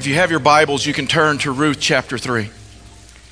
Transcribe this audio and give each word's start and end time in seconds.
If 0.00 0.06
you 0.06 0.14
have 0.14 0.30
your 0.30 0.40
Bibles, 0.40 0.86
you 0.86 0.94
can 0.94 1.06
turn 1.06 1.36
to 1.40 1.52
Ruth 1.52 1.76
chapter 1.78 2.16
3. 2.16 2.48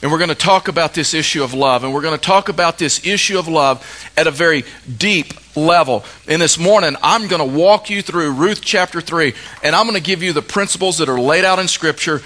And 0.02 0.12
we're 0.12 0.18
going 0.18 0.28
to 0.28 0.34
talk 0.34 0.68
about 0.68 0.92
this 0.92 1.14
issue 1.14 1.42
of 1.42 1.54
love. 1.54 1.83
And 1.83 1.94
we're 1.94 2.02
going 2.02 2.14
to 2.14 2.22
talk 2.22 2.50
about 2.50 2.76
this 2.76 3.06
issue 3.06 3.38
of 3.38 3.48
love 3.48 4.10
at 4.18 4.26
a 4.26 4.30
very 4.30 4.64
deep 4.98 5.32
level. 5.56 6.04
And 6.28 6.42
this 6.42 6.58
morning, 6.58 6.94
I'm 7.02 7.26
going 7.26 7.40
to 7.40 7.58
walk 7.58 7.88
you 7.88 8.02
through 8.02 8.32
Ruth 8.32 8.60
chapter 8.60 9.00
3. 9.00 9.32
And 9.62 9.74
I'm 9.74 9.86
going 9.86 9.96
to 9.96 10.06
give 10.06 10.22
you 10.22 10.34
the 10.34 10.42
principles 10.42 10.98
that 10.98 11.08
are 11.08 11.18
laid 11.18 11.46
out 11.46 11.58
in 11.58 11.68
Scripture 11.68 12.21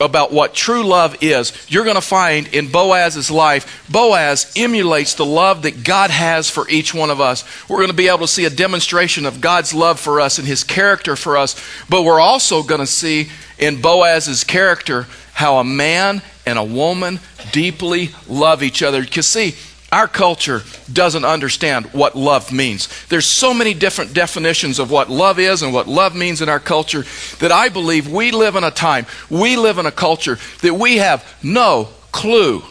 about 0.00 0.32
what 0.32 0.54
true 0.54 0.84
love 0.84 1.16
is. 1.22 1.52
You're 1.68 1.84
going 1.84 1.96
to 1.96 2.02
find 2.02 2.48
in 2.48 2.70
Boaz's 2.70 3.30
life, 3.30 3.86
Boaz 3.90 4.52
emulates 4.56 5.14
the 5.14 5.24
love 5.24 5.62
that 5.62 5.84
God 5.84 6.10
has 6.10 6.50
for 6.50 6.68
each 6.68 6.92
one 6.92 7.10
of 7.10 7.20
us. 7.20 7.44
We're 7.68 7.78
going 7.78 7.88
to 7.88 7.94
be 7.94 8.08
able 8.08 8.18
to 8.18 8.28
see 8.28 8.44
a 8.44 8.50
demonstration 8.50 9.24
of 9.26 9.40
God's 9.40 9.72
love 9.72 9.98
for 9.98 10.20
us 10.20 10.38
and 10.38 10.46
his 10.46 10.64
character 10.64 11.16
for 11.16 11.36
us. 11.36 11.60
But 11.88 12.02
we're 12.02 12.20
also 12.20 12.62
going 12.62 12.80
to 12.80 12.86
see 12.86 13.28
in 13.58 13.80
Boaz's 13.80 14.44
character 14.44 15.06
how 15.32 15.58
a 15.58 15.64
man 15.64 16.22
and 16.44 16.58
a 16.58 16.64
woman 16.64 17.20
deeply 17.52 18.10
love 18.28 18.62
each 18.62 18.82
other. 18.82 19.02
Because, 19.02 19.26
see, 19.26 19.54
our 19.92 20.08
culture 20.08 20.62
doesn't 20.92 21.24
understand 21.24 21.86
what 21.86 22.16
love 22.16 22.52
means. 22.52 22.88
There's 23.06 23.26
so 23.26 23.54
many 23.54 23.72
different 23.72 24.14
definitions 24.14 24.78
of 24.78 24.90
what 24.90 25.08
love 25.08 25.38
is 25.38 25.62
and 25.62 25.72
what 25.72 25.86
love 25.86 26.14
means 26.14 26.42
in 26.42 26.48
our 26.48 26.58
culture 26.58 27.04
that 27.38 27.52
I 27.52 27.68
believe 27.68 28.08
we 28.10 28.32
live 28.32 28.56
in 28.56 28.64
a 28.64 28.70
time, 28.70 29.06
we 29.30 29.56
live 29.56 29.78
in 29.78 29.86
a 29.86 29.92
culture 29.92 30.38
that 30.62 30.74
we 30.74 30.96
have 30.96 31.24
no 31.42 31.88
clue 32.10 32.62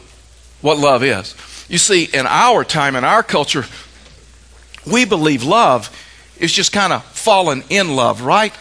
what 0.62 0.78
love 0.78 1.04
is. 1.04 1.36
You 1.70 1.78
see, 1.78 2.04
in 2.04 2.26
our 2.28 2.64
time, 2.64 2.96
in 2.96 3.04
our 3.04 3.24
culture, 3.24 3.66
we 4.86 5.06
believe 5.06 5.44
love 5.44 5.90
is 6.38 6.52
just 6.52 6.74
kind 6.74 6.92
of 6.92 7.04
falling 7.06 7.64
in 7.70 7.96
love, 7.96 8.22
right? 8.22 8.54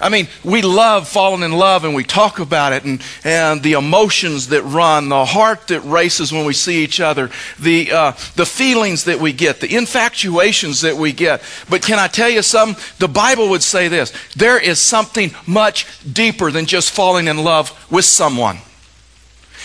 I 0.00 0.08
mean, 0.08 0.28
we 0.44 0.62
love 0.62 1.08
falling 1.08 1.42
in 1.42 1.52
love 1.52 1.84
and 1.84 1.94
we 1.94 2.04
talk 2.04 2.38
about 2.38 2.72
it 2.72 2.84
and, 2.84 3.02
and 3.24 3.62
the 3.62 3.72
emotions 3.72 4.48
that 4.48 4.62
run, 4.62 5.08
the 5.08 5.24
heart 5.24 5.68
that 5.68 5.80
races 5.80 6.32
when 6.32 6.44
we 6.44 6.52
see 6.52 6.84
each 6.84 7.00
other, 7.00 7.30
the, 7.58 7.90
uh, 7.90 8.12
the 8.36 8.46
feelings 8.46 9.04
that 9.04 9.18
we 9.18 9.32
get, 9.32 9.60
the 9.60 9.74
infatuations 9.74 10.82
that 10.82 10.96
we 10.96 11.12
get. 11.12 11.42
But 11.68 11.82
can 11.82 11.98
I 11.98 12.06
tell 12.06 12.30
you 12.30 12.42
something? 12.42 12.82
The 12.98 13.08
Bible 13.08 13.50
would 13.50 13.62
say 13.62 13.88
this 13.88 14.12
there 14.36 14.58
is 14.58 14.78
something 14.78 15.34
much 15.46 15.86
deeper 16.12 16.50
than 16.50 16.66
just 16.66 16.90
falling 16.92 17.26
in 17.26 17.38
love 17.38 17.72
with 17.90 18.04
someone. 18.04 18.58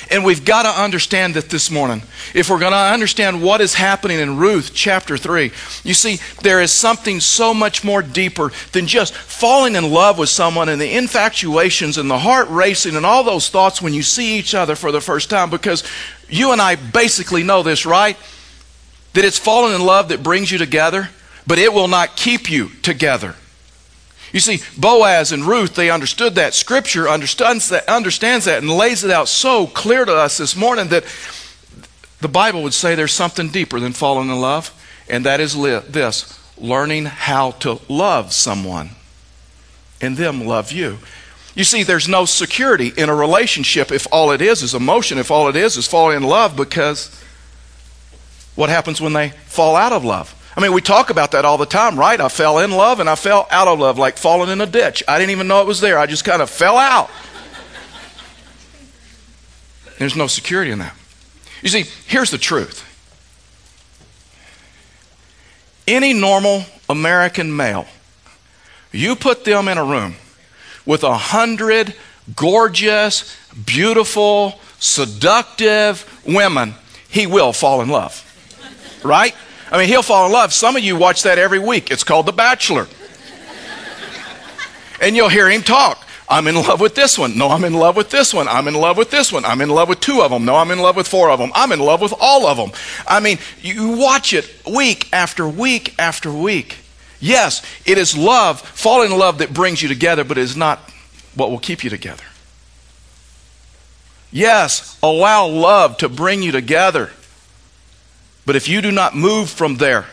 And 0.09 0.23
we've 0.23 0.43
got 0.43 0.63
to 0.63 0.81
understand 0.81 1.33
that 1.35 1.49
this 1.49 1.71
morning. 1.71 2.03
If 2.33 2.49
we're 2.49 2.59
going 2.59 2.71
to 2.71 2.77
understand 2.77 3.41
what 3.41 3.61
is 3.61 3.73
happening 3.73 4.19
in 4.19 4.37
Ruth 4.37 4.71
chapter 4.73 5.17
3, 5.17 5.51
you 5.83 5.93
see, 5.93 6.19
there 6.41 6.61
is 6.61 6.71
something 6.71 7.19
so 7.19 7.53
much 7.53 7.83
more 7.83 8.01
deeper 8.01 8.51
than 8.71 8.87
just 8.87 9.13
falling 9.13 9.75
in 9.75 9.91
love 9.91 10.17
with 10.17 10.29
someone 10.29 10.69
and 10.69 10.81
the 10.81 10.95
infatuations 10.95 11.97
and 11.97 12.09
the 12.09 12.19
heart 12.19 12.47
racing 12.49 12.95
and 12.95 13.05
all 13.05 13.23
those 13.23 13.49
thoughts 13.49 13.81
when 13.81 13.93
you 13.93 14.03
see 14.03 14.37
each 14.37 14.53
other 14.53 14.75
for 14.75 14.91
the 14.91 15.01
first 15.01 15.29
time. 15.29 15.49
Because 15.49 15.83
you 16.29 16.51
and 16.51 16.61
I 16.61 16.75
basically 16.75 17.43
know 17.43 17.63
this, 17.63 17.85
right? 17.85 18.17
That 19.13 19.25
it's 19.25 19.39
falling 19.39 19.75
in 19.75 19.81
love 19.81 20.09
that 20.09 20.23
brings 20.23 20.51
you 20.51 20.57
together, 20.57 21.09
but 21.47 21.59
it 21.59 21.73
will 21.73 21.87
not 21.87 22.15
keep 22.15 22.49
you 22.49 22.69
together. 22.81 23.35
You 24.33 24.39
see, 24.39 24.61
Boaz 24.77 25.31
and 25.31 25.45
Ruth, 25.45 25.75
they 25.75 25.91
understood 25.91 26.35
that. 26.35 26.55
Scripture 26.55 27.07
understands 27.07 27.69
that, 27.69 27.87
understands 27.87 28.45
that 28.45 28.63
and 28.63 28.69
lays 28.69 29.03
it 29.03 29.11
out 29.11 29.27
so 29.29 29.67
clear 29.67 30.03
to 30.03 30.13
us 30.13 30.39
this 30.39 30.55
morning 30.55 30.87
that 30.87 31.05
the 32.19 32.27
Bible 32.27 32.63
would 32.63 32.73
say 32.73 32.95
there's 32.95 33.13
something 33.13 33.49
deeper 33.49 33.79
than 33.79 33.93
falling 33.93 34.29
in 34.29 34.41
love, 34.41 34.73
and 35.07 35.23
that 35.25 35.39
is 35.39 35.55
li- 35.55 35.81
this 35.87 36.39
learning 36.57 37.05
how 37.05 37.51
to 37.51 37.79
love 37.87 38.33
someone 38.33 38.91
and 40.01 40.17
them 40.17 40.45
love 40.45 40.71
you. 40.71 40.97
You 41.53 41.63
see, 41.63 41.83
there's 41.83 42.07
no 42.07 42.25
security 42.25 42.91
in 42.97 43.09
a 43.09 43.15
relationship 43.15 43.91
if 43.91 44.07
all 44.11 44.31
it 44.31 44.41
is 44.41 44.63
is 44.63 44.73
emotion, 44.73 45.19
if 45.19 45.29
all 45.29 45.47
it 45.47 45.55
is 45.55 45.77
is 45.77 45.87
falling 45.87 46.17
in 46.17 46.23
love, 46.23 46.55
because 46.55 47.21
what 48.55 48.69
happens 48.69 48.99
when 48.99 49.13
they 49.13 49.29
fall 49.45 49.75
out 49.75 49.93
of 49.93 50.03
love? 50.03 50.33
I 50.55 50.61
mean, 50.61 50.73
we 50.73 50.81
talk 50.81 51.09
about 51.09 51.31
that 51.31 51.45
all 51.45 51.57
the 51.57 51.65
time, 51.65 51.97
right? 51.97 52.19
I 52.19 52.29
fell 52.29 52.59
in 52.59 52.71
love 52.71 52.99
and 52.99 53.09
I 53.09 53.15
fell 53.15 53.47
out 53.49 53.67
of 53.67 53.79
love, 53.79 53.97
like 53.97 54.17
falling 54.17 54.49
in 54.49 54.61
a 54.61 54.65
ditch. 54.65 55.03
I 55.07 55.17
didn't 55.17 55.31
even 55.31 55.47
know 55.47 55.61
it 55.61 55.67
was 55.67 55.81
there. 55.81 55.97
I 55.97 56.05
just 56.05 56.25
kind 56.25 56.41
of 56.41 56.49
fell 56.49 56.77
out. 56.77 57.09
There's 59.97 60.15
no 60.15 60.27
security 60.27 60.71
in 60.71 60.79
that. 60.79 60.95
You 61.61 61.69
see, 61.69 61.85
here's 62.05 62.29
the 62.29 62.37
truth 62.37 62.89
any 65.87 66.13
normal 66.13 66.65
American 66.89 67.55
male, 67.55 67.87
you 68.91 69.15
put 69.15 69.43
them 69.43 69.67
in 69.67 69.77
a 69.77 69.83
room 69.83 70.15
with 70.85 71.03
a 71.03 71.17
hundred 71.17 71.95
gorgeous, 72.35 73.35
beautiful, 73.65 74.59
seductive 74.79 76.21
women, 76.25 76.75
he 77.09 77.27
will 77.27 77.53
fall 77.53 77.81
in 77.81 77.89
love. 77.89 78.19
Right? 79.03 79.35
I 79.73 79.79
mean, 79.79 79.87
he'll 79.87 80.03
fall 80.03 80.27
in 80.27 80.31
love. 80.31 80.53
Some 80.53 80.75
of 80.75 80.83
you 80.83 80.95
watch 80.95 81.23
that 81.23 81.39
every 81.39 81.57
week. 81.57 81.89
It's 81.89 82.03
called 82.03 82.27
The 82.27 82.31
Bachelor. 82.31 82.87
And 85.01 85.15
you'll 85.15 85.29
hear 85.29 85.49
him 85.49 85.63
talk. 85.63 86.07
I'm 86.29 86.47
in 86.47 86.53
love 86.53 86.79
with 86.79 86.93
this 86.93 87.17
one. 87.17 87.39
No, 87.39 87.49
I'm 87.49 87.63
in 87.63 87.73
love 87.73 87.95
with 87.95 88.11
this 88.11 88.35
one. 88.35 88.47
I'm 88.47 88.67
in 88.67 88.75
love 88.75 88.97
with 88.97 89.09
this 89.09 89.31
one. 89.31 89.43
I'm 89.45 89.61
in 89.61 89.69
love 89.69 89.89
with 89.89 89.99
two 89.99 90.21
of 90.21 90.29
them. 90.29 90.45
No, 90.45 90.55
I'm 90.55 90.69
in 90.69 90.77
love 90.77 90.95
with 90.95 91.07
four 91.07 91.31
of 91.31 91.39
them. 91.39 91.51
I'm 91.55 91.71
in 91.71 91.79
love 91.79 92.01
with 92.01 92.13
all 92.21 92.45
of 92.45 92.55
them. 92.55 92.71
I 93.07 93.19
mean, 93.19 93.39
you 93.61 93.97
watch 93.97 94.31
it 94.31 94.47
week 94.71 95.09
after 95.11 95.47
week 95.47 95.95
after 95.97 96.31
week. 96.31 96.77
Yes, 97.19 97.63
it 97.83 97.97
is 97.97 98.15
love, 98.15 98.61
falling 98.61 99.11
in 99.11 99.17
love 99.17 99.39
that 99.39 99.53
brings 99.53 99.81
you 99.81 99.89
together, 99.89 100.23
but 100.23 100.37
it 100.37 100.41
is 100.41 100.55
not 100.55 100.79
what 101.33 101.49
will 101.49 101.59
keep 101.59 101.83
you 101.83 101.89
together. 101.89 102.23
Yes, 104.31 104.99
allow 105.01 105.47
love 105.47 105.97
to 105.97 106.09
bring 106.09 106.43
you 106.43 106.51
together. 106.51 107.09
But 108.45 108.55
if 108.55 108.67
you 108.67 108.81
do 108.81 108.91
not 108.91 109.15
move 109.15 109.49
from 109.49 109.77
there, 109.77 110.05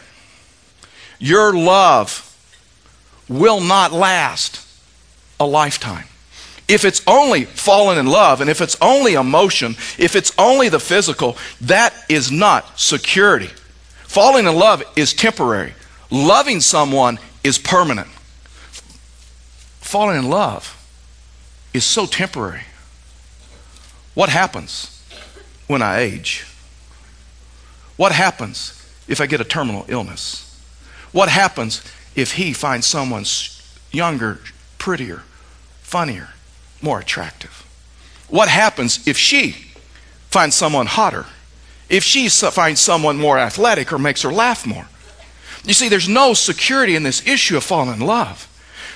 your 1.19 1.53
love 1.53 2.27
will 3.29 3.61
not 3.61 3.93
last 3.93 4.67
a 5.39 5.47
lifetime. 5.47 6.05
If 6.69 6.85
it's 6.85 7.03
only 7.07 7.45
falling 7.45 7.99
in 7.99 8.07
love 8.07 8.41
and 8.41 8.49
if 8.49 8.61
it's 8.61 8.77
only 8.81 9.15
emotion, 9.15 9.73
if 9.99 10.15
it's 10.15 10.33
only 10.39 10.69
the 10.69 10.79
physical, 10.79 11.37
that 11.63 11.93
is 12.09 12.31
not 12.31 12.79
security. 12.79 13.51
Falling 14.05 14.47
in 14.47 14.55
love 14.55 14.83
is 14.97 15.13
temporary, 15.13 15.75
loving 16.11 16.61
someone 16.61 17.19
is 17.43 17.59
permanent. 17.59 18.09
Falling 19.81 20.19
in 20.19 20.29
love 20.31 20.77
is 21.75 21.85
so 21.85 22.07
temporary. 22.07 22.63
What 24.15 24.29
happens 24.29 25.03
when 25.67 25.83
I 25.83 26.01
age? 26.01 26.45
What 28.01 28.13
happens 28.13 28.83
if 29.09 29.21
I 29.21 29.27
get 29.27 29.43
a 29.43 29.45
terminal 29.45 29.85
illness? 29.87 30.59
What 31.13 31.29
happens 31.29 31.85
if 32.15 32.33
he 32.33 32.55
finds 32.55 32.87
someone 32.87 33.27
younger, 33.93 34.41
prettier, 34.79 35.25
funnier, 35.83 36.31
more 36.81 37.01
attractive? 37.01 37.63
What 38.29 38.49
happens 38.49 39.07
if 39.07 39.19
she 39.19 39.67
finds 40.31 40.57
someone 40.57 40.87
hotter? 40.87 41.27
If 41.91 42.03
she 42.03 42.31
finds 42.31 42.81
someone 42.81 43.19
more 43.19 43.39
athletic 43.39 43.93
or 43.93 43.99
makes 43.99 44.23
her 44.23 44.33
laugh 44.33 44.67
more? 44.67 44.87
You 45.63 45.75
see, 45.75 45.91
there's 45.91 46.09
no 46.09 46.33
security 46.33 46.97
in 46.97 47.03
this 47.03 47.27
issue 47.27 47.59
of 47.59 47.65
falling 47.65 48.01
in 48.01 48.01
love. 48.01 48.49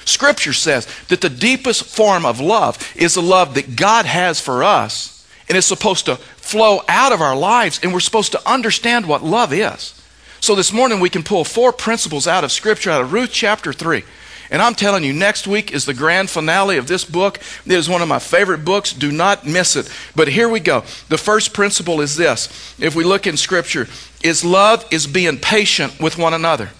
Scripture 0.07 0.55
says 0.55 0.89
that 1.09 1.21
the 1.21 1.29
deepest 1.29 1.85
form 1.85 2.25
of 2.25 2.41
love 2.41 2.79
is 2.97 3.13
the 3.13 3.21
love 3.21 3.53
that 3.53 3.77
God 3.77 4.07
has 4.07 4.41
for 4.41 4.65
us 4.65 5.14
and 5.49 5.59
it's 5.59 5.67
supposed 5.67 6.07
to 6.07 6.17
flow 6.17 6.81
out 6.89 7.13
of 7.13 7.21
our 7.21 7.37
lives, 7.37 7.81
and 7.83 7.93
we're 7.93 8.01
supposed 8.01 8.33
to 8.33 8.49
understand 8.51 9.07
what 9.07 9.23
love 9.23 9.53
is. 9.53 10.01
So 10.41 10.55
this 10.55 10.73
morning 10.73 11.01
we 11.01 11.11
can 11.11 11.23
pull 11.23 11.45
four 11.45 11.73
principles 11.73 12.27
out 12.27 12.45
of 12.45 12.53
Scripture, 12.53 12.91
out 12.91 13.03
of 13.03 13.13
Ruth 13.13 13.31
chapter 13.33 13.73
3. 13.73 14.05
And 14.51 14.61
I'm 14.61 14.75
telling 14.75 15.05
you, 15.05 15.13
next 15.13 15.47
week 15.47 15.73
is 15.73 15.87
the 15.87 15.95
grand 15.95 16.29
finale 16.29 16.77
of 16.77 16.87
this 16.87 17.05
book. 17.05 17.39
It 17.65 17.73
is 17.73 17.89
one 17.89 18.03
of 18.03 18.09
my 18.09 18.19
favorite 18.19 18.65
books. 18.65 18.93
Do 18.93 19.11
not 19.11 19.47
miss 19.47 19.75
it. 19.75 19.91
But 20.15 20.29
here 20.29 20.49
we 20.49 20.61
go. 20.61 20.83
The 21.09 21.19
first 21.19 21.55
principle 21.55 22.01
is 22.01 22.17
this. 22.17 22.75
If 22.79 22.95
we 22.95 23.05
look 23.05 23.27
in 23.27 23.37
Scripture, 23.37 23.89
is 24.23 24.45
love 24.45 24.87
is 24.91 25.07
being 25.07 25.39
patient 25.39 25.99
with 25.99 26.19
one 26.19 26.35
another. 26.35 26.71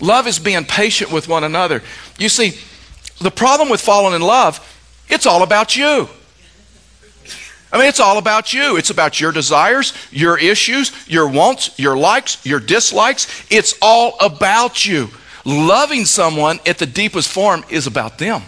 Love 0.00 0.26
is 0.26 0.38
being 0.38 0.64
patient 0.64 1.12
with 1.12 1.28
one 1.28 1.44
another. 1.44 1.82
You 2.18 2.28
see, 2.28 2.58
the 3.20 3.30
problem 3.30 3.68
with 3.68 3.80
falling 3.80 4.14
in 4.14 4.22
love, 4.22 4.58
it's 5.08 5.26
all 5.26 5.42
about 5.42 5.76
you. 5.76 6.08
I 7.72 7.78
mean, 7.78 7.86
it's 7.86 8.00
all 8.00 8.18
about 8.18 8.52
you. 8.52 8.76
It's 8.76 8.90
about 8.90 9.20
your 9.20 9.32
desires, 9.32 9.92
your 10.10 10.38
issues, 10.38 10.92
your 11.08 11.28
wants, 11.28 11.78
your 11.78 11.96
likes, 11.96 12.44
your 12.44 12.58
dislikes. 12.58 13.46
It's 13.50 13.74
all 13.80 14.16
about 14.20 14.84
you. 14.84 15.08
Loving 15.44 16.04
someone 16.04 16.58
at 16.66 16.78
the 16.78 16.86
deepest 16.86 17.28
form 17.28 17.64
is 17.70 17.86
about 17.86 18.18
them. 18.18 18.42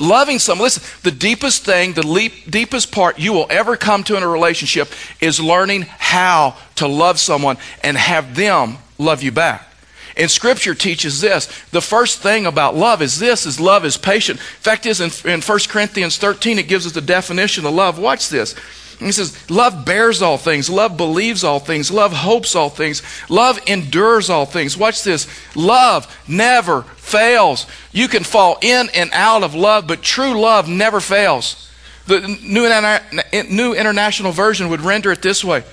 Loving 0.00 0.38
someone, 0.38 0.64
listen, 0.64 0.82
the 1.02 1.10
deepest 1.10 1.64
thing, 1.64 1.92
the 1.92 2.06
leap, 2.06 2.50
deepest 2.50 2.92
part 2.92 3.18
you 3.18 3.32
will 3.32 3.46
ever 3.48 3.76
come 3.76 4.02
to 4.04 4.16
in 4.16 4.22
a 4.22 4.28
relationship 4.28 4.88
is 5.20 5.40
learning 5.40 5.82
how 5.82 6.56
to 6.76 6.88
love 6.88 7.20
someone 7.20 7.56
and 7.82 7.96
have 7.96 8.34
them 8.34 8.78
love 8.98 9.22
you 9.22 9.32
back. 9.32 9.73
And 10.16 10.30
Scripture 10.30 10.74
teaches 10.74 11.20
this. 11.20 11.46
The 11.70 11.80
first 11.80 12.20
thing 12.20 12.46
about 12.46 12.76
love 12.76 13.02
is 13.02 13.18
this, 13.18 13.46
is 13.46 13.58
love 13.58 13.84
is 13.84 13.96
patient. 13.96 14.38
Fact 14.38 14.86
is, 14.86 15.00
in, 15.00 15.10
in 15.28 15.40
1 15.40 15.58
Corinthians 15.68 16.16
13, 16.18 16.58
it 16.58 16.68
gives 16.68 16.86
us 16.86 16.92
the 16.92 17.00
definition 17.00 17.66
of 17.66 17.74
love. 17.74 17.98
Watch 17.98 18.28
this. 18.28 18.54
He 18.98 19.12
says, 19.12 19.50
Love 19.50 19.84
bears 19.84 20.22
all 20.22 20.38
things. 20.38 20.70
Love 20.70 20.96
believes 20.96 21.42
all 21.42 21.58
things. 21.58 21.90
Love 21.90 22.12
hopes 22.12 22.54
all 22.54 22.70
things. 22.70 23.02
Love 23.28 23.58
endures 23.66 24.30
all 24.30 24.46
things. 24.46 24.76
Watch 24.76 25.02
this. 25.02 25.26
Love 25.56 26.06
never 26.28 26.82
fails. 26.82 27.66
You 27.92 28.08
can 28.08 28.24
fall 28.24 28.58
in 28.62 28.88
and 28.94 29.10
out 29.12 29.42
of 29.42 29.54
love, 29.54 29.86
but 29.86 30.02
true 30.02 30.40
love 30.40 30.68
never 30.68 31.00
fails. 31.00 31.70
The 32.06 32.20
New, 32.20 33.44
New 33.50 33.74
International 33.74 34.32
Version 34.32 34.68
would 34.68 34.80
render 34.80 35.10
it 35.10 35.22
this 35.22 35.42
way 35.44 35.64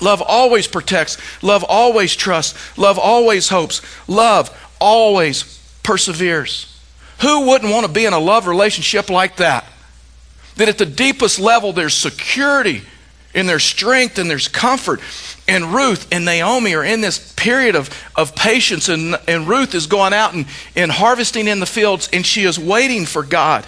Love 0.00 0.22
always 0.22 0.66
protects. 0.66 1.18
Love 1.42 1.64
always 1.64 2.14
trusts. 2.14 2.78
Love 2.78 2.98
always 2.98 3.48
hopes. 3.48 3.82
Love 4.06 4.56
always 4.80 5.58
perseveres. 5.82 6.74
Who 7.20 7.46
wouldn't 7.46 7.72
want 7.72 7.86
to 7.86 7.92
be 7.92 8.04
in 8.04 8.12
a 8.12 8.18
love 8.18 8.46
relationship 8.46 9.10
like 9.10 9.36
that? 9.36 9.64
That 10.56 10.68
at 10.68 10.78
the 10.78 10.86
deepest 10.86 11.38
level 11.38 11.72
there's 11.72 11.94
security 11.94 12.82
and 13.34 13.48
there's 13.48 13.64
strength 13.64 14.18
and 14.18 14.30
there's 14.30 14.48
comfort. 14.48 15.00
And 15.46 15.74
Ruth 15.74 16.08
and 16.12 16.24
Naomi 16.24 16.74
are 16.74 16.84
in 16.84 17.00
this 17.00 17.32
period 17.34 17.74
of, 17.74 17.90
of 18.16 18.34
patience, 18.34 18.88
and, 18.88 19.18
and 19.26 19.48
Ruth 19.48 19.74
is 19.74 19.86
going 19.86 20.12
out 20.12 20.34
and, 20.34 20.46
and 20.76 20.90
harvesting 20.90 21.48
in 21.48 21.60
the 21.60 21.66
fields, 21.66 22.08
and 22.12 22.24
she 22.24 22.44
is 22.44 22.58
waiting 22.58 23.06
for 23.06 23.22
God. 23.22 23.66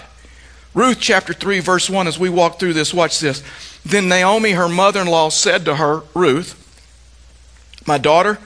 Ruth 0.75 0.99
chapter 1.01 1.33
3, 1.33 1.61
verse 1.61 1.89
1, 1.91 2.07
as 2.07 2.19
we 2.19 2.29
walk 2.29 2.59
through 2.61 2.75
this, 2.75 2.95
watch 2.95 3.19
this. 3.21 3.43
Then 3.85 4.09
Naomi, 4.09 4.53
her 4.53 4.69
mother 4.69 5.01
in 5.01 5.07
law, 5.07 5.31
said 5.31 5.65
to 5.65 5.77
her, 5.77 6.03
Ruth, 6.15 6.57
My 7.87 7.99
daughter, 7.99 8.39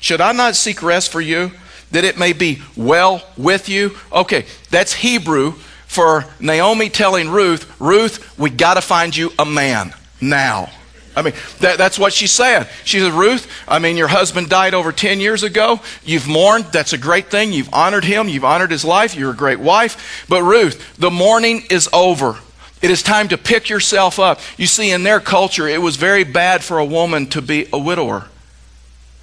should 0.00 0.20
I 0.20 0.32
not 0.32 0.56
seek 0.56 0.82
rest 0.82 1.10
for 1.10 1.20
you, 1.20 1.52
that 1.92 2.04
it 2.04 2.18
may 2.18 2.32
be 2.32 2.62
well 2.76 3.22
with 3.36 3.68
you? 3.68 3.96
Okay, 4.12 4.46
that's 4.70 4.94
Hebrew 4.94 5.52
for 5.92 6.24
Naomi 6.40 6.88
telling 6.88 7.28
Ruth, 7.28 7.78
Ruth, 7.78 8.38
we 8.38 8.48
got 8.48 8.74
to 8.74 8.80
find 8.80 9.14
you 9.14 9.30
a 9.38 9.44
man 9.44 9.94
now. 10.22 10.70
I 11.14 11.20
mean, 11.20 11.34
that, 11.60 11.76
that's 11.76 11.98
what 11.98 12.14
she's 12.14 12.30
saying. 12.30 12.64
She 12.84 12.98
said, 12.98 13.12
Ruth, 13.12 13.46
I 13.68 13.78
mean, 13.78 13.98
your 13.98 14.08
husband 14.08 14.48
died 14.48 14.72
over 14.72 14.90
10 14.90 15.20
years 15.20 15.42
ago. 15.42 15.80
You've 16.02 16.26
mourned. 16.26 16.64
That's 16.72 16.94
a 16.94 16.98
great 16.98 17.30
thing. 17.30 17.52
You've 17.52 17.72
honored 17.74 18.04
him. 18.04 18.30
You've 18.30 18.44
honored 18.44 18.70
his 18.70 18.86
life. 18.86 19.14
You're 19.14 19.32
a 19.32 19.36
great 19.36 19.60
wife. 19.60 20.24
But 20.30 20.42
Ruth, 20.42 20.96
the 20.96 21.10
mourning 21.10 21.64
is 21.68 21.90
over. 21.92 22.38
It 22.82 22.90
is 22.90 23.02
time 23.02 23.28
to 23.28 23.38
pick 23.38 23.68
yourself 23.68 24.18
up. 24.18 24.40
You 24.56 24.66
see, 24.66 24.90
in 24.90 25.04
their 25.04 25.20
culture, 25.20 25.68
it 25.68 25.80
was 25.80 25.94
very 25.94 26.24
bad 26.24 26.64
for 26.64 26.78
a 26.78 26.84
woman 26.84 27.26
to 27.28 27.40
be 27.40 27.68
a 27.72 27.78
widower. 27.78 28.28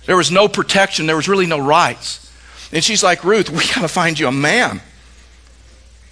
There 0.05 0.15
was 0.15 0.31
no 0.31 0.47
protection, 0.47 1.05
there 1.05 1.17
was 1.17 1.27
really 1.27 1.45
no 1.45 1.59
rights. 1.59 2.31
And 2.71 2.83
she's 2.83 3.03
like, 3.03 3.23
Ruth, 3.23 3.49
we 3.49 3.57
got 3.57 3.81
to 3.81 3.87
find 3.87 4.17
you 4.17 4.27
a 4.27 4.31
man. 4.31 4.81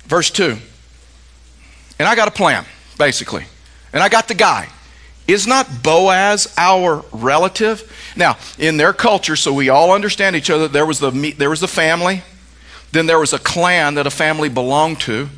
Verse 0.04 0.30
2. 0.30 0.58
And 2.00 2.08
I 2.08 2.16
got 2.16 2.28
a 2.28 2.32
plan, 2.32 2.66
basically. 2.98 3.46
And 3.94 4.04
I 4.04 4.10
got 4.10 4.28
the 4.28 4.36
guy. 4.36 4.70
Is 5.28 5.48
not 5.48 5.84
Boaz 5.84 6.54
our 6.58 7.04
relative? 7.12 7.92
Now, 8.16 8.38
in 8.58 8.78
their 8.78 8.94
culture, 8.94 9.36
so 9.36 9.54
we 9.54 9.70
all 9.70 9.92
understand 9.92 10.36
each 10.36 10.50
other, 10.50 10.68
there 10.68 10.86
was 10.86 11.00
the, 11.00 11.12
there 11.38 11.50
was 11.50 11.60
the 11.60 11.68
family, 11.68 12.24
then 12.92 13.06
there 13.08 13.20
was 13.20 13.34
a 13.34 13.40
clan 13.40 13.96
that 13.96 14.08
a 14.08 14.12
family 14.12 14.48
belonged 14.48 15.00
to, 15.02 15.30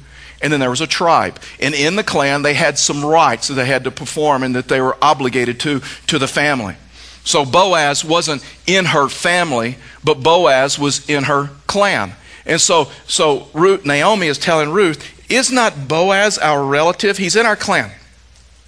and 0.41 0.53
then 0.53 0.59
there 0.59 0.69
was 0.69 0.81
a 0.81 0.87
tribe. 0.87 1.39
And 1.59 1.75
in 1.75 1.95
the 1.95 2.03
clan, 2.03 2.41
they 2.41 2.53
had 2.53 2.77
some 2.77 3.03
rights 3.03 3.47
that 3.47 3.55
they 3.55 3.65
had 3.65 3.83
to 3.83 3.91
perform 3.91 4.43
and 4.43 4.55
that 4.55 4.67
they 4.67 4.81
were 4.81 4.97
obligated 5.01 5.59
to 5.61 5.81
to 6.07 6.19
the 6.19 6.27
family. 6.27 6.75
So 7.23 7.45
Boaz 7.45 8.03
wasn't 8.03 8.43
in 8.65 8.85
her 8.85 9.07
family, 9.09 9.77
but 10.03 10.23
Boaz 10.23 10.79
was 10.79 11.07
in 11.09 11.25
her 11.25 11.49
clan. 11.67 12.13
And 12.45 12.59
so, 12.59 12.89
so 13.05 13.47
Ruth, 13.53 13.85
Naomi 13.85 14.27
is 14.27 14.37
telling 14.37 14.71
Ruth, 14.71 15.05
Is 15.29 15.51
not 15.51 15.87
Boaz 15.87 16.37
our 16.37 16.63
relative? 16.63 17.17
He's 17.17 17.35
in 17.35 17.45
our 17.45 17.55
clan. 17.55 17.91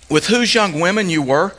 With 0.09 0.27
whose 0.27 0.53
young 0.53 0.79
women 0.79 1.09
you 1.09 1.21
were? 1.21 1.55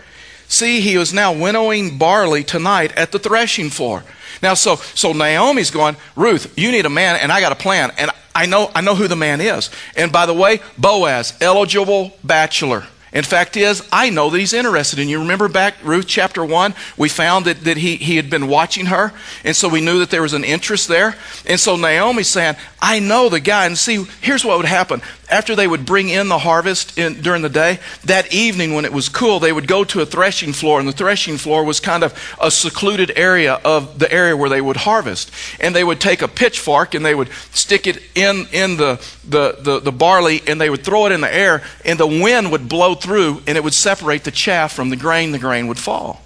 See, 0.46 0.80
he 0.80 0.94
is 0.94 1.14
now 1.14 1.32
winnowing 1.32 1.96
barley 1.98 2.44
tonight 2.44 2.92
at 2.96 3.10
the 3.10 3.18
threshing 3.18 3.70
floor. 3.70 4.04
Now, 4.42 4.54
so, 4.54 4.76
so 4.76 5.12
Naomi's 5.12 5.70
going, 5.70 5.96
Ruth, 6.14 6.52
you 6.58 6.70
need 6.70 6.84
a 6.84 6.90
man, 6.90 7.16
and 7.16 7.32
I 7.32 7.40
got 7.40 7.52
a 7.52 7.56
plan. 7.56 7.90
And 7.96 8.10
I 8.34 8.46
know, 8.46 8.70
I 8.74 8.80
know 8.80 8.94
who 8.94 9.08
the 9.08 9.16
man 9.16 9.40
is. 9.40 9.70
And 9.96 10.12
by 10.12 10.26
the 10.26 10.34
way, 10.34 10.60
Boaz, 10.78 11.34
eligible 11.40 12.16
bachelor. 12.24 12.86
In 13.12 13.24
fact, 13.24 13.58
is 13.58 13.86
I 13.92 14.08
know 14.08 14.30
that 14.30 14.38
he's 14.38 14.54
interested 14.54 14.98
in 14.98 15.08
you. 15.08 15.18
Remember 15.18 15.48
back 15.48 15.74
Ruth 15.84 16.06
chapter 16.06 16.42
one, 16.44 16.74
we 16.96 17.10
found 17.10 17.44
that, 17.44 17.64
that 17.64 17.76
he, 17.76 17.96
he 17.96 18.16
had 18.16 18.30
been 18.30 18.48
watching 18.48 18.86
her, 18.86 19.12
and 19.44 19.54
so 19.54 19.68
we 19.68 19.82
knew 19.82 19.98
that 19.98 20.08
there 20.08 20.22
was 20.22 20.32
an 20.32 20.44
interest 20.44 20.88
there. 20.88 21.16
And 21.46 21.60
so 21.60 21.76
Naomi's 21.76 22.28
saying, 22.28 22.56
I 22.80 23.00
know 23.00 23.28
the 23.28 23.40
guy. 23.40 23.66
And 23.66 23.76
see, 23.76 24.06
here's 24.22 24.44
what 24.46 24.56
would 24.56 24.66
happen 24.66 25.02
after 25.32 25.56
they 25.56 25.66
would 25.66 25.86
bring 25.86 26.10
in 26.10 26.28
the 26.28 26.38
harvest 26.38 26.98
in, 26.98 27.22
during 27.22 27.42
the 27.42 27.48
day, 27.48 27.80
that 28.04 28.32
evening 28.32 28.74
when 28.74 28.84
it 28.84 28.92
was 28.92 29.08
cool, 29.08 29.40
they 29.40 29.52
would 29.52 29.66
go 29.66 29.82
to 29.82 30.00
a 30.00 30.06
threshing 30.06 30.52
floor, 30.52 30.78
and 30.78 30.86
the 30.86 30.92
threshing 30.92 31.38
floor 31.38 31.64
was 31.64 31.80
kind 31.80 32.04
of 32.04 32.12
a 32.40 32.50
secluded 32.50 33.10
area 33.16 33.54
of 33.64 33.98
the 33.98 34.12
area 34.12 34.36
where 34.36 34.50
they 34.50 34.60
would 34.60 34.76
harvest. 34.76 35.30
And 35.58 35.74
they 35.74 35.84
would 35.84 36.00
take 36.00 36.22
a 36.22 36.28
pitchfork 36.28 36.94
and 36.94 37.04
they 37.04 37.14
would 37.14 37.30
stick 37.52 37.86
it 37.86 38.02
in, 38.14 38.46
in 38.52 38.76
the, 38.76 39.04
the, 39.26 39.56
the, 39.58 39.80
the 39.80 39.92
barley 39.92 40.42
and 40.46 40.60
they 40.60 40.70
would 40.70 40.84
throw 40.84 41.06
it 41.06 41.12
in 41.12 41.22
the 41.22 41.34
air, 41.34 41.62
and 41.84 41.98
the 41.98 42.06
wind 42.06 42.52
would 42.52 42.68
blow 42.68 42.94
through 42.94 43.42
and 43.46 43.56
it 43.56 43.64
would 43.64 43.74
separate 43.74 44.24
the 44.24 44.30
chaff 44.30 44.72
from 44.72 44.90
the 44.90 44.96
grain, 44.96 45.32
the 45.32 45.38
grain 45.38 45.66
would 45.66 45.78
fall. 45.78 46.22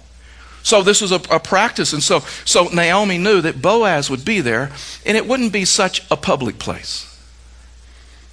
So 0.67 0.83
this 0.83 0.99
was 1.01 1.13
a, 1.13 1.21
a, 1.31 1.39
practice. 1.39 1.93
And 1.93 2.03
so, 2.03 2.19
so 2.43 2.65
Naomi 2.65 3.17
knew 3.17 3.39
that 3.39 3.61
Boaz 3.61 4.09
would 4.09 4.25
be 4.25 4.41
there, 4.41 4.69
and 5.05 5.15
it 5.15 5.25
wouldn't 5.25 5.53
be 5.53 5.63
such 5.63 6.05
a 6.11 6.17
public 6.17 6.59
place. 6.59 7.05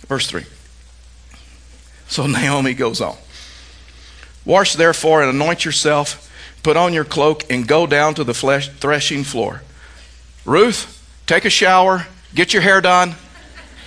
Verse 0.09 0.27
3. 0.27 0.45
So 2.09 2.27
Naomi 2.29 2.75
goes 2.75 3.01
on. 3.01 3.17
Wash 4.45 4.75
therefore 4.75 5.23
and 5.23 5.31
anoint 5.31 5.65
yourself, 5.65 6.31
put 6.63 6.77
on 6.77 6.93
your 6.93 7.05
cloak, 7.05 7.51
and 7.51 7.67
go 7.67 7.87
down 7.87 8.15
to 8.15 8.25
the 8.25 8.35
flesh, 8.35 8.69
threshing 8.69 9.25
floor. 9.25 9.63
Ruth, 10.45 11.03
take 11.27 11.45
a 11.45 11.51
shower, 11.51 12.07
get 12.35 12.53
your 12.53 12.63
hair 12.63 12.81
done, 12.81 13.15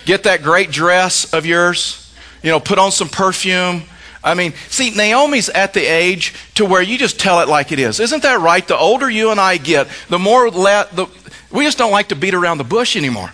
get 0.04 0.24
that 0.24 0.42
great 0.42 0.70
dress 0.70 1.32
of 1.32 1.46
yours, 1.46 2.12
you 2.42 2.50
know, 2.50 2.58
put 2.58 2.78
on 2.78 2.90
some 2.90 3.08
perfume. 3.08 3.82
I 4.24 4.34
mean, 4.34 4.52
see, 4.68 4.90
Naomi's 4.90 5.48
at 5.48 5.74
the 5.74 5.86
age 5.86 6.34
to 6.54 6.64
where 6.64 6.82
you 6.82 6.98
just 6.98 7.20
tell 7.20 7.40
it 7.40 7.48
like 7.48 7.70
it 7.70 7.78
is. 7.78 8.00
Isn't 8.00 8.24
that 8.24 8.40
right? 8.40 8.66
The 8.66 8.76
older 8.76 9.08
you 9.08 9.30
and 9.30 9.38
I 9.38 9.58
get, 9.58 9.88
the 10.08 10.18
more 10.18 10.50
le- 10.50 10.88
the, 10.92 11.06
we 11.52 11.64
just 11.64 11.78
don't 11.78 11.92
like 11.92 12.08
to 12.08 12.16
beat 12.16 12.34
around 12.34 12.58
the 12.58 12.64
bush 12.64 12.96
anymore. 12.96 13.32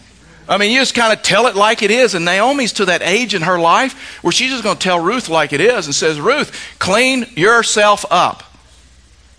I 0.49 0.59
mean, 0.59 0.73
you 0.73 0.81
just 0.81 0.95
kind 0.95 1.13
of 1.13 1.23
tell 1.23 1.47
it 1.47 1.57
like 1.57 1.83
it 1.83 1.91
is. 1.91 2.15
And 2.15 2.25
Naomi's 2.25 2.75
to 2.75 2.85
that 2.87 3.03
age 3.03 3.35
in 3.35 3.43
her 3.43 3.59
life 3.59 4.23
where 4.23 4.33
she's 4.33 4.51
just 4.51 4.63
going 4.63 4.77
to 4.77 4.83
tell 4.83 5.01
Ruth 5.01 5.29
like 5.29 5.53
it 5.53 5.61
is 5.61 5.87
and 5.87 5.95
says, 5.95 6.21
Ruth, 6.21 6.77
clean 6.79 7.27
yourself 7.35 8.05
up 8.11 8.43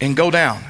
and 0.01 0.15
go 0.15 0.31
down. 0.31 0.63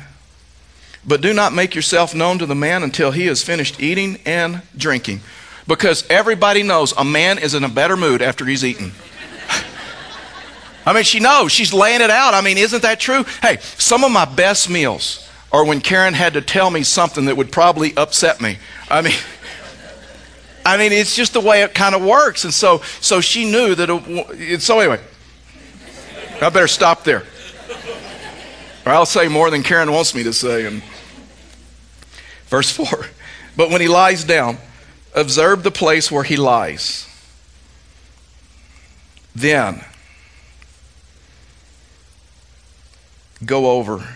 But 1.07 1.21
do 1.21 1.33
not 1.33 1.53
make 1.53 1.75
yourself 1.75 2.15
known 2.15 2.39
to 2.39 2.45
the 2.45 2.55
man 2.55 2.83
until 2.83 3.11
he 3.11 3.27
has 3.27 3.43
finished 3.43 3.79
eating 3.79 4.17
and 4.25 4.61
drinking. 4.75 5.21
Because 5.67 6.05
everybody 6.09 6.63
knows 6.63 6.93
a 6.97 7.05
man 7.05 7.37
is 7.37 7.53
in 7.53 7.63
a 7.63 7.69
better 7.69 7.95
mood 7.95 8.21
after 8.21 8.45
he's 8.45 8.65
eaten. 8.65 8.91
I 10.85 10.93
mean, 10.93 11.03
she 11.03 11.19
knows. 11.19 11.51
She's 11.51 11.73
laying 11.73 12.01
it 12.01 12.09
out. 12.09 12.33
I 12.33 12.41
mean, 12.41 12.57
isn't 12.57 12.81
that 12.81 12.99
true? 12.99 13.23
Hey, 13.41 13.57
some 13.77 14.03
of 14.03 14.11
my 14.11 14.25
best 14.25 14.69
meals 14.69 15.27
are 15.51 15.65
when 15.65 15.79
Karen 15.79 16.13
had 16.13 16.33
to 16.33 16.41
tell 16.41 16.69
me 16.69 16.83
something 16.83 17.25
that 17.25 17.37
would 17.37 17.51
probably 17.51 17.95
upset 17.95 18.41
me. 18.41 18.57
I 18.89 19.01
mean, 19.01 19.13
I 20.65 20.77
mean, 20.77 20.91
it's 20.91 21.15
just 21.15 21.33
the 21.33 21.39
way 21.39 21.61
it 21.61 21.75
kind 21.75 21.93
of 21.93 22.03
works. 22.03 22.43
And 22.43 22.53
so, 22.53 22.81
so 22.99 23.21
she 23.21 23.49
knew 23.49 23.75
that. 23.75 23.89
It, 24.31 24.63
so 24.63 24.79
anyway, 24.79 24.99
I 26.41 26.49
better 26.49 26.67
stop 26.67 27.03
there, 27.03 27.23
or 28.83 28.91
I'll 28.91 29.05
say 29.05 29.27
more 29.27 29.51
than 29.51 29.61
Karen 29.61 29.91
wants 29.91 30.15
me 30.15 30.23
to 30.23 30.33
say. 30.33 30.65
And 30.65 30.81
verse 32.47 32.71
four, 32.71 33.05
but 33.55 33.69
when 33.69 33.79
he 33.79 33.87
lies 33.87 34.23
down, 34.23 34.57
observe 35.13 35.61
the 35.61 35.71
place 35.71 36.11
where 36.11 36.23
he 36.23 36.35
lies. 36.35 37.07
Then 39.35 39.83
go 43.45 43.71
over 43.71 44.15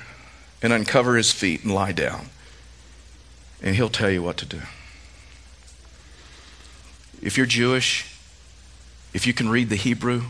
and 0.62 0.74
uncover 0.74 1.16
his 1.16 1.32
feet 1.32 1.64
and 1.64 1.76
lie 1.76 1.92
down, 1.92 2.30
and 3.62 3.76
he'll 3.76 3.90
tell 3.90 4.10
you 4.10 4.24
what 4.24 4.38
to 4.38 4.46
do. 4.46 4.62
If 7.22 7.38
you're 7.38 7.46
Jewish, 7.46 8.06
if 9.14 9.28
you 9.28 9.34
can 9.34 9.50
read 9.50 9.70
the 9.70 9.76
Hebrew, 9.76 10.24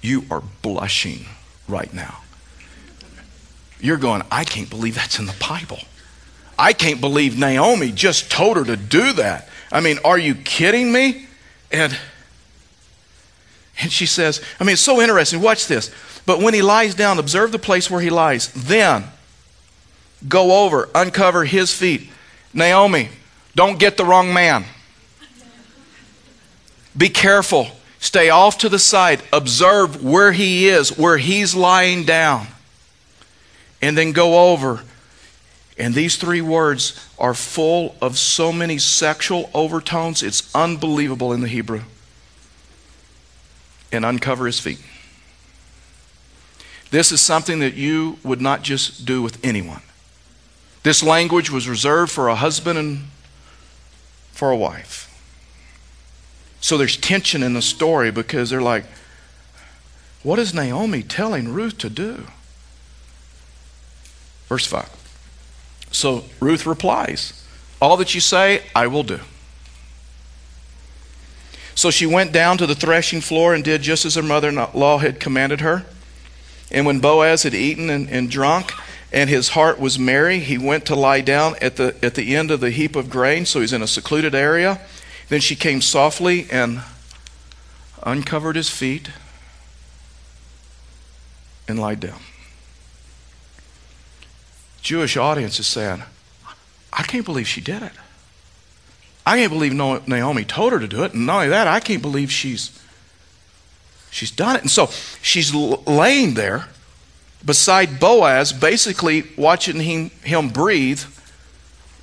you 0.00 0.24
are 0.30 0.42
blushing 0.62 1.26
right 1.68 1.92
now. 1.92 2.20
You're 3.80 3.96
going, 3.96 4.22
I 4.30 4.44
can't 4.44 4.70
believe 4.70 4.94
that's 4.94 5.18
in 5.18 5.26
the 5.26 5.36
Bible. 5.40 5.80
I 6.58 6.72
can't 6.72 7.00
believe 7.00 7.38
Naomi 7.38 7.90
just 7.90 8.30
told 8.30 8.56
her 8.56 8.64
to 8.64 8.76
do 8.76 9.12
that. 9.14 9.48
I 9.72 9.80
mean, 9.80 9.98
are 10.04 10.18
you 10.18 10.34
kidding 10.34 10.92
me? 10.92 11.26
And 11.72 11.98
and 13.80 13.90
she 13.90 14.06
says, 14.06 14.40
I 14.60 14.64
mean, 14.64 14.74
it's 14.74 14.82
so 14.82 15.00
interesting. 15.00 15.40
Watch 15.40 15.66
this. 15.66 15.90
But 16.26 16.40
when 16.40 16.54
he 16.54 16.62
lies 16.62 16.94
down, 16.94 17.18
observe 17.18 17.52
the 17.52 17.58
place 17.58 17.90
where 17.90 18.00
he 18.00 18.08
lies. 18.08 18.52
Then 18.52 19.04
go 20.28 20.64
over, 20.64 20.88
uncover 20.94 21.44
his 21.44 21.74
feet, 21.74 22.08
Naomi, 22.52 23.08
don't 23.56 23.78
get 23.78 23.96
the 23.96 24.04
wrong 24.04 24.32
man. 24.32 24.64
Be 26.96 27.08
careful. 27.08 27.68
Stay 27.98 28.28
off 28.30 28.58
to 28.58 28.68
the 28.68 28.78
side. 28.78 29.22
Observe 29.32 30.04
where 30.04 30.32
he 30.32 30.68
is, 30.68 30.96
where 30.96 31.18
he's 31.18 31.54
lying 31.54 32.04
down. 32.04 32.46
And 33.80 33.96
then 33.96 34.12
go 34.12 34.52
over. 34.52 34.82
And 35.78 35.94
these 35.94 36.16
three 36.16 36.40
words 36.40 37.08
are 37.18 37.34
full 37.34 37.96
of 38.00 38.18
so 38.18 38.52
many 38.52 38.78
sexual 38.78 39.50
overtones, 39.54 40.22
it's 40.22 40.54
unbelievable 40.54 41.32
in 41.32 41.40
the 41.40 41.48
Hebrew. 41.48 41.82
And 43.90 44.04
uncover 44.04 44.46
his 44.46 44.60
feet. 44.60 44.80
This 46.90 47.10
is 47.10 47.20
something 47.20 47.58
that 47.58 47.74
you 47.74 48.18
would 48.22 48.40
not 48.40 48.62
just 48.62 49.04
do 49.04 49.20
with 49.20 49.44
anyone. 49.44 49.82
This 50.84 51.02
language 51.02 51.50
was 51.50 51.68
reserved 51.68 52.12
for 52.12 52.28
a 52.28 52.36
husband 52.36 52.78
and 52.78 53.04
for 54.32 54.50
a 54.50 54.56
wife. 54.56 55.03
So 56.64 56.78
there's 56.78 56.96
tension 56.96 57.42
in 57.42 57.52
the 57.52 57.60
story 57.60 58.10
because 58.10 58.48
they're 58.48 58.62
like, 58.62 58.86
what 60.22 60.38
is 60.38 60.54
Naomi 60.54 61.02
telling 61.02 61.52
Ruth 61.52 61.76
to 61.76 61.90
do? 61.90 62.26
Verse 64.48 64.64
5. 64.64 64.88
So 65.92 66.24
Ruth 66.40 66.64
replies, 66.64 67.46
All 67.82 67.98
that 67.98 68.14
you 68.14 68.22
say, 68.22 68.62
I 68.74 68.86
will 68.86 69.02
do. 69.02 69.20
So 71.74 71.90
she 71.90 72.06
went 72.06 72.32
down 72.32 72.56
to 72.56 72.66
the 72.66 72.74
threshing 72.74 73.20
floor 73.20 73.52
and 73.52 73.62
did 73.62 73.82
just 73.82 74.06
as 74.06 74.14
her 74.14 74.22
mother 74.22 74.48
in 74.48 74.54
law 74.54 74.96
had 74.96 75.20
commanded 75.20 75.60
her. 75.60 75.84
And 76.70 76.86
when 76.86 76.98
Boaz 76.98 77.42
had 77.42 77.52
eaten 77.52 77.90
and, 77.90 78.08
and 78.08 78.30
drunk, 78.30 78.72
and 79.12 79.28
his 79.28 79.50
heart 79.50 79.78
was 79.78 79.98
merry, 79.98 80.38
he 80.38 80.56
went 80.56 80.86
to 80.86 80.94
lie 80.94 81.20
down 81.20 81.56
at 81.60 81.76
the, 81.76 81.94
at 82.02 82.14
the 82.14 82.34
end 82.34 82.50
of 82.50 82.60
the 82.60 82.70
heap 82.70 82.96
of 82.96 83.10
grain, 83.10 83.44
so 83.44 83.60
he's 83.60 83.74
in 83.74 83.82
a 83.82 83.86
secluded 83.86 84.34
area. 84.34 84.80
Then 85.28 85.40
she 85.40 85.56
came 85.56 85.80
softly 85.80 86.46
and 86.50 86.82
uncovered 88.02 88.56
his 88.56 88.68
feet 88.68 89.10
and 91.66 91.78
lied 91.78 92.00
down. 92.00 92.20
Jewish 94.82 95.16
audience 95.16 95.58
is 95.58 95.66
saying, 95.66 96.02
I 96.92 97.02
can't 97.02 97.24
believe 97.24 97.48
she 97.48 97.60
did 97.60 97.82
it. 97.82 97.92
I 99.26 99.38
can't 99.38 99.50
believe 99.52 99.72
Naomi 99.72 100.44
told 100.44 100.72
her 100.72 100.78
to 100.78 100.86
do 100.86 101.02
it. 101.04 101.14
And 101.14 101.26
not 101.26 101.36
only 101.36 101.48
that, 101.48 101.66
I 101.66 101.80
can't 101.80 102.02
believe 102.02 102.30
she's 102.30 102.78
she's 104.10 104.30
done 104.30 104.56
it. 104.56 104.60
And 104.60 104.70
so 104.70 104.88
she's 105.22 105.54
laying 105.54 106.34
there 106.34 106.68
beside 107.44 107.98
Boaz, 107.98 108.52
basically 108.52 109.24
watching 109.36 109.80
him, 109.80 110.10
him 110.22 110.50
breathe, 110.50 111.02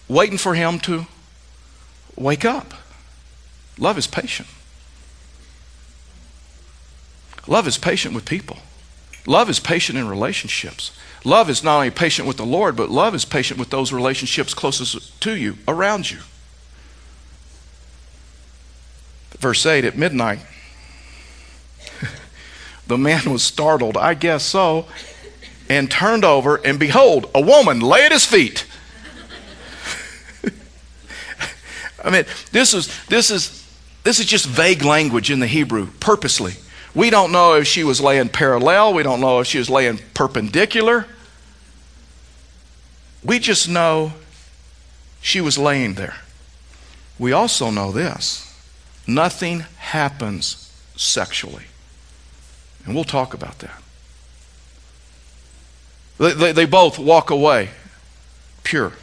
waiting 0.07 0.37
for 0.37 0.55
him 0.55 0.79
to 0.79 1.05
wake 2.15 2.43
up. 2.43 2.73
Love 3.81 3.97
is 3.97 4.05
patient. 4.05 4.47
Love 7.47 7.67
is 7.67 7.79
patient 7.79 8.13
with 8.13 8.25
people. 8.25 8.57
Love 9.25 9.49
is 9.49 9.59
patient 9.59 9.97
in 9.97 10.07
relationships. 10.07 10.91
Love 11.25 11.49
is 11.49 11.63
not 11.63 11.77
only 11.77 11.89
patient 11.89 12.27
with 12.27 12.37
the 12.37 12.45
Lord, 12.45 12.75
but 12.75 12.91
love 12.91 13.15
is 13.15 13.25
patient 13.25 13.59
with 13.59 13.71
those 13.71 13.91
relationships 13.91 14.53
closest 14.53 15.19
to 15.21 15.35
you, 15.35 15.57
around 15.67 16.11
you. 16.11 16.19
Verse 19.39 19.65
8 19.65 19.83
At 19.83 19.97
midnight, 19.97 20.39
the 22.87 22.99
man 22.99 23.31
was 23.31 23.41
startled, 23.41 23.97
I 23.97 24.13
guess 24.13 24.43
so, 24.43 24.85
and 25.69 25.89
turned 25.89 26.23
over, 26.23 26.57
and 26.57 26.79
behold, 26.79 27.31
a 27.33 27.41
woman 27.41 27.79
lay 27.79 28.05
at 28.05 28.11
his 28.11 28.25
feet. 28.25 28.67
I 32.03 32.11
mean, 32.11 32.25
this 32.51 32.75
is, 32.75 33.05
this, 33.07 33.31
is, 33.31 33.60
this 34.03 34.19
is 34.19 34.25
just 34.25 34.45
vague 34.45 34.83
language 34.83 35.29
in 35.29 35.39
the 35.39 35.47
Hebrew, 35.47 35.87
purposely. 35.99 36.53
We 36.93 37.09
don't 37.09 37.31
know 37.31 37.55
if 37.55 37.67
she 37.67 37.83
was 37.83 38.01
laying 38.01 38.29
parallel. 38.29 38.93
We 38.93 39.03
don't 39.03 39.21
know 39.21 39.39
if 39.39 39.47
she 39.47 39.59
was 39.59 39.69
laying 39.69 39.99
perpendicular. 40.13 41.05
We 43.23 43.39
just 43.39 43.69
know 43.69 44.13
she 45.21 45.39
was 45.39 45.57
laying 45.57 45.93
there. 45.93 46.17
We 47.19 47.31
also 47.31 47.69
know 47.69 47.91
this 47.91 48.47
nothing 49.07 49.61
happens 49.77 50.71
sexually. 50.95 51.65
And 52.85 52.95
we'll 52.95 53.03
talk 53.03 53.33
about 53.33 53.59
that. 53.59 53.81
They, 56.17 56.33
they, 56.33 56.51
they 56.51 56.65
both 56.65 56.97
walk 56.97 57.29
away 57.29 57.69
pure. 58.63 58.93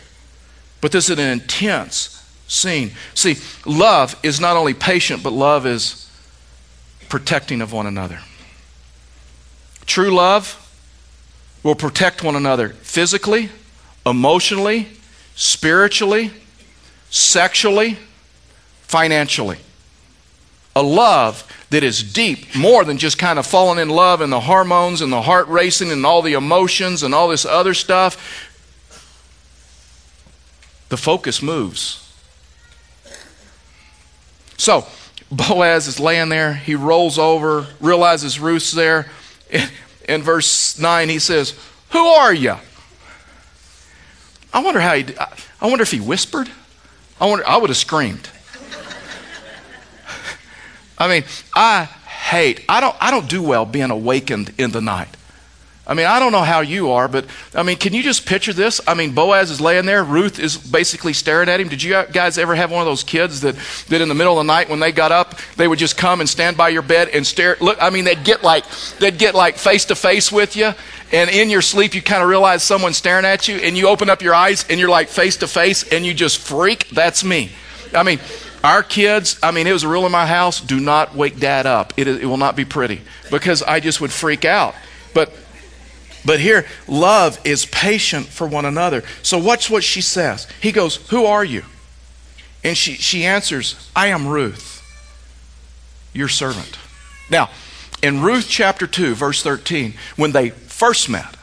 But 0.81 0.93
this 0.93 1.11
is 1.11 1.19
an 1.19 1.25
intense 1.25 2.18
scene. 2.49 2.93
See, 3.15 3.37
love 3.65 4.19
is 4.25 4.41
not 4.41 4.57
only 4.57 4.75
patient, 4.75 5.23
but 5.23 5.33
love 5.33 5.67
is 5.67 6.11
protecting 7.09 7.61
of 7.61 7.73
one 7.73 7.87
another. 7.87 8.21
True 9.87 10.11
love 10.11 10.65
will 11.63 11.75
protect 11.75 12.23
one 12.23 12.35
another 12.35 12.71
physically, 12.71 13.51
emotionally, 14.05 14.89
spiritually, 15.35 16.33
sexually, 17.11 17.97
financially. 18.83 19.59
A 20.75 20.83
love 20.83 21.45
that 21.71 21.83
is 21.83 22.03
deep, 22.03 22.55
more 22.55 22.85
than 22.85 22.99
just 22.99 23.19
kind 23.19 23.39
of 23.39 23.47
falling 23.47 23.79
in 23.79 23.89
love 23.89 24.21
and 24.21 24.33
the 24.33 24.41
hormones 24.41 25.01
and 25.01 25.13
the 25.13 25.23
heart 25.23 25.49
racing 25.49 25.91
and 25.91 26.07
all 26.07 26.23
the 26.23 26.35
emotions 26.35 27.03
and 27.03 27.15
all 27.15 27.29
this 27.29 27.45
other 27.45 27.75
stuff. 27.75 28.47
The 30.89 30.97
focus 30.97 31.43
moves. 31.43 32.08
So, 34.59 34.87
Boaz 35.31 35.87
is 35.87 35.99
laying 35.99 36.29
there. 36.29 36.53
He 36.53 36.75
rolls 36.75 37.19
over, 37.19 37.67
realizes 37.81 38.39
Ruth's 38.39 38.73
there. 38.73 39.11
In, 40.09 40.23
verse 40.23 40.79
9, 40.79 41.09
he 41.09 41.19
says, 41.19 41.55
Who 41.91 42.05
are 42.05 42.35
you? 42.35 42.57
I 44.53 44.63
wonder 44.63 44.81
how 44.81 44.95
he, 44.95 45.07
I 45.61 45.67
wonder 45.67 45.83
if 45.83 45.91
he 45.91 46.01
whispered. 46.01 46.51
I 47.21 47.27
wonder, 47.27 47.47
I 47.47 47.57
would 47.57 47.71
have 47.71 47.77
screamed. 47.77 48.29
I 50.99 51.09
mean, 51.09 51.25
I 51.55 51.85
hate, 51.85 52.65
I 52.69 52.81
don't, 52.81 52.97
I 53.01 53.11
don't 53.11 53.29
do 53.29 53.43
well 53.43 53.65
being 53.65 53.91
awakened 53.91 54.53
in 54.59 54.73
the 54.73 54.81
night. 54.81 55.17
I 55.89 55.95
mean, 55.95 56.05
I 56.05 56.19
don't 56.19 56.33
know 56.33 56.43
how 56.43 56.61
you 56.61 56.91
are, 56.91 57.09
but 57.09 57.25
I 57.55 57.63
mean, 57.63 57.79
can 57.79 57.95
you 57.95 58.03
just 58.03 58.27
picture 58.27 58.53
this? 58.53 58.79
I 58.87 58.93
mean, 58.93 59.15
Boaz 59.15 59.51
is 59.51 59.59
laying 59.59 59.87
there. 59.87 60.05
Ruth 60.05 60.39
is 60.39 60.59
basically 60.59 61.15
staring 61.15 61.49
at 61.49 61.61
him. 61.61 61.69
Did 61.69 61.83
you 61.83 62.05
guys 62.13 62.37
ever 62.37 62.55
have 62.55 62.71
one 62.71 62.83
of 62.83 62.87
those 62.87 63.03
kids 63.03 63.41
that, 63.41 63.57
that 63.89 64.03
in 64.03 64.11
the 64.11 64.15
middle 64.15 64.39
of 64.39 64.47
the 64.47 64.53
night 64.53 64.69
when 64.69 64.81
they 64.81 64.93
got 64.93 65.13
up, 65.13 65.39
they 65.57 65.67
would 65.67 65.79
just 65.79 65.97
come 65.97 66.21
and 66.21 66.29
stand 66.29 66.59
by 66.59 66.69
your 66.69 66.83
bed 66.83 67.09
and 67.09 67.27
stare? 67.27 67.57
Look, 67.61 67.79
I 67.81 67.89
mean, 67.89 68.05
they'd 68.05 68.23
get 68.23 68.43
like, 68.43 68.65
they'd 68.99 69.17
get 69.19 69.35
like 69.35 69.57
face 69.57 69.87
to 69.87 69.95
face 69.95 70.31
with 70.31 70.57
you. 70.57 70.75
And 71.11 71.31
in 71.31 71.49
your 71.49 71.63
sleep, 71.63 71.95
you 71.95 72.03
kind 72.03 72.23
of 72.23 72.29
realize 72.29 72.63
someone's 72.63 72.99
staring 72.99 73.25
at 73.25 73.49
you 73.49 73.57
and 73.57 73.75
you 73.75 73.89
open 73.89 74.11
up 74.11 74.21
your 74.21 74.35
eyes 74.35 74.67
and 74.69 74.79
you're 74.79 74.91
like 74.91 75.09
face 75.09 75.39
to 75.39 75.47
face 75.47 75.91
and 75.91 76.05
you 76.05 76.13
just 76.13 76.39
freak. 76.39 76.91
That's 76.91 77.25
me. 77.25 77.51
I 77.95 78.03
mean, 78.03 78.21
our 78.63 78.83
kids, 78.83 79.39
I 79.43 79.53
mean, 79.53 79.67
it 79.67 79.73
was 79.73 79.85
a 79.85 79.89
rule 79.89 80.05
in 80.05 80.13
my 80.13 80.27
house 80.27 80.61
do 80.61 80.81
not 80.81 81.15
wake 81.15 81.39
dad 81.39 81.65
up. 81.65 81.95
It, 81.97 82.09
it 82.09 82.27
will 82.27 82.37
not 82.37 82.57
be 82.57 82.67
pretty 82.67 83.01
because 83.31 83.63
I 83.63 83.81
just 83.81 84.03
would 84.03 84.13
freak 84.13 84.45
out. 84.45 84.75
But 85.15 85.33
but 86.29 86.41
here, 86.41 86.67
love 86.87 87.41
is 87.43 87.65
patient 87.65 88.27
for 88.27 88.47
one 88.47 88.67
another. 88.67 89.03
So 89.23 89.39
watch 89.39 89.71
what 89.71 89.83
she 89.83 90.03
says. 90.03 90.47
He 90.61 90.73
goes, 90.73 90.97
Who 91.09 91.25
are 91.25 91.43
you? 91.43 91.65
And 92.63 92.77
she, 92.77 92.97
she 92.97 93.25
answers, 93.25 93.91
I 93.97 94.09
am 94.09 94.29
Ruth, 94.29 94.85
your 96.13 96.29
servant. 96.29 96.79
Now, 97.31 97.49
in 98.03 98.21
Ruth 98.21 98.45
chapter 98.47 98.87
2, 98.87 99.15
verse 99.15 99.43
13, 99.43 99.95
when 100.17 100.33
they 100.33 100.51
first 100.51 101.09
met, 101.09 101.35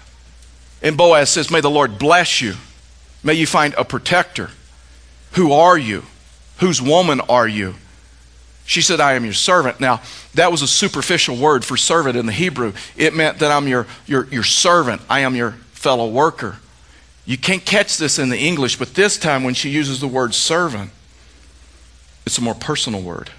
and 0.84 0.96
Boaz 0.96 1.32
says, 1.32 1.50
May 1.50 1.62
the 1.62 1.70
Lord 1.72 1.98
bless 1.98 2.40
you. 2.40 2.54
May 3.24 3.34
you 3.34 3.48
find 3.48 3.74
a 3.80 3.86
protector. 3.86 4.52
Who 5.32 5.52
are 5.52 5.80
you? 5.80 6.04
Whose 6.60 6.80
woman 6.80 7.22
are 7.22 7.48
you? 7.48 7.74
She 8.66 8.82
said, 8.82 9.00
I 9.00 9.14
am 9.14 9.24
your 9.24 9.34
servant. 9.34 9.80
Now, 9.80 10.02
that 10.34 10.52
was 10.52 10.62
a 10.62 10.68
superficial 10.68 11.38
word 11.38 11.64
for 11.64 11.78
servant 11.78 12.18
in 12.18 12.26
the 12.26 12.32
Hebrew. 12.32 12.74
It 12.98 13.14
meant 13.14 13.40
that 13.40 13.52
I'm 13.52 13.68
your, 13.68 13.86
your, 14.08 14.26
your 14.28 14.44
servant, 14.44 15.02
I 15.10 15.20
am 15.20 15.36
your 15.36 15.52
fellow 15.74 16.10
worker. 16.10 16.58
You 17.26 17.38
can't 17.38 17.64
catch 17.64 17.98
this 17.98 18.20
in 18.20 18.30
the 18.30 18.38
English, 18.38 18.78
but 18.78 18.94
this 18.94 19.18
time 19.18 19.44
when 19.44 19.54
she 19.54 19.70
uses 19.70 20.00
the 20.00 20.08
word 20.08 20.34
servant, 20.34 20.92
it's 22.26 22.38
a 22.38 22.42
more 22.42 22.56
personal 22.56 23.02
word. 23.02 23.30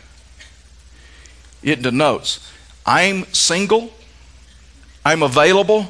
It 1.62 1.82
denotes 1.82 2.52
I'm 2.84 3.24
single, 3.32 3.92
I'm 5.04 5.24
available, 5.24 5.86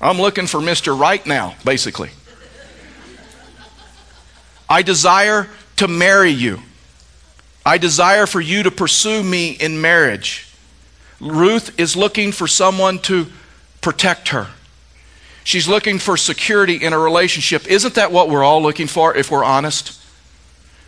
I'm 0.00 0.20
looking 0.20 0.46
for 0.46 0.60
Mr. 0.60 0.98
Right 0.98 1.24
now, 1.26 1.56
basically. 1.64 2.10
I 4.68 4.82
desire 4.82 5.48
to 5.76 5.88
marry 5.88 6.30
you. 6.30 6.60
I 7.64 7.78
desire 7.78 8.26
for 8.26 8.40
you 8.40 8.64
to 8.64 8.70
pursue 8.70 9.22
me 9.22 9.50
in 9.50 9.80
marriage. 9.80 10.48
Ruth 11.20 11.78
is 11.78 11.96
looking 11.96 12.32
for 12.32 12.48
someone 12.48 12.98
to 13.00 13.26
protect 13.80 14.28
her. 14.30 14.48
She's 15.44 15.68
looking 15.68 15.98
for 15.98 16.16
security 16.16 16.76
in 16.76 16.92
a 16.92 16.98
relationship. 16.98 17.66
Isn't 17.68 17.94
that 17.94 18.12
what 18.12 18.28
we're 18.28 18.44
all 18.44 18.62
looking 18.62 18.86
for 18.86 19.16
if 19.16 19.30
we're 19.30 19.44
honest? 19.44 20.00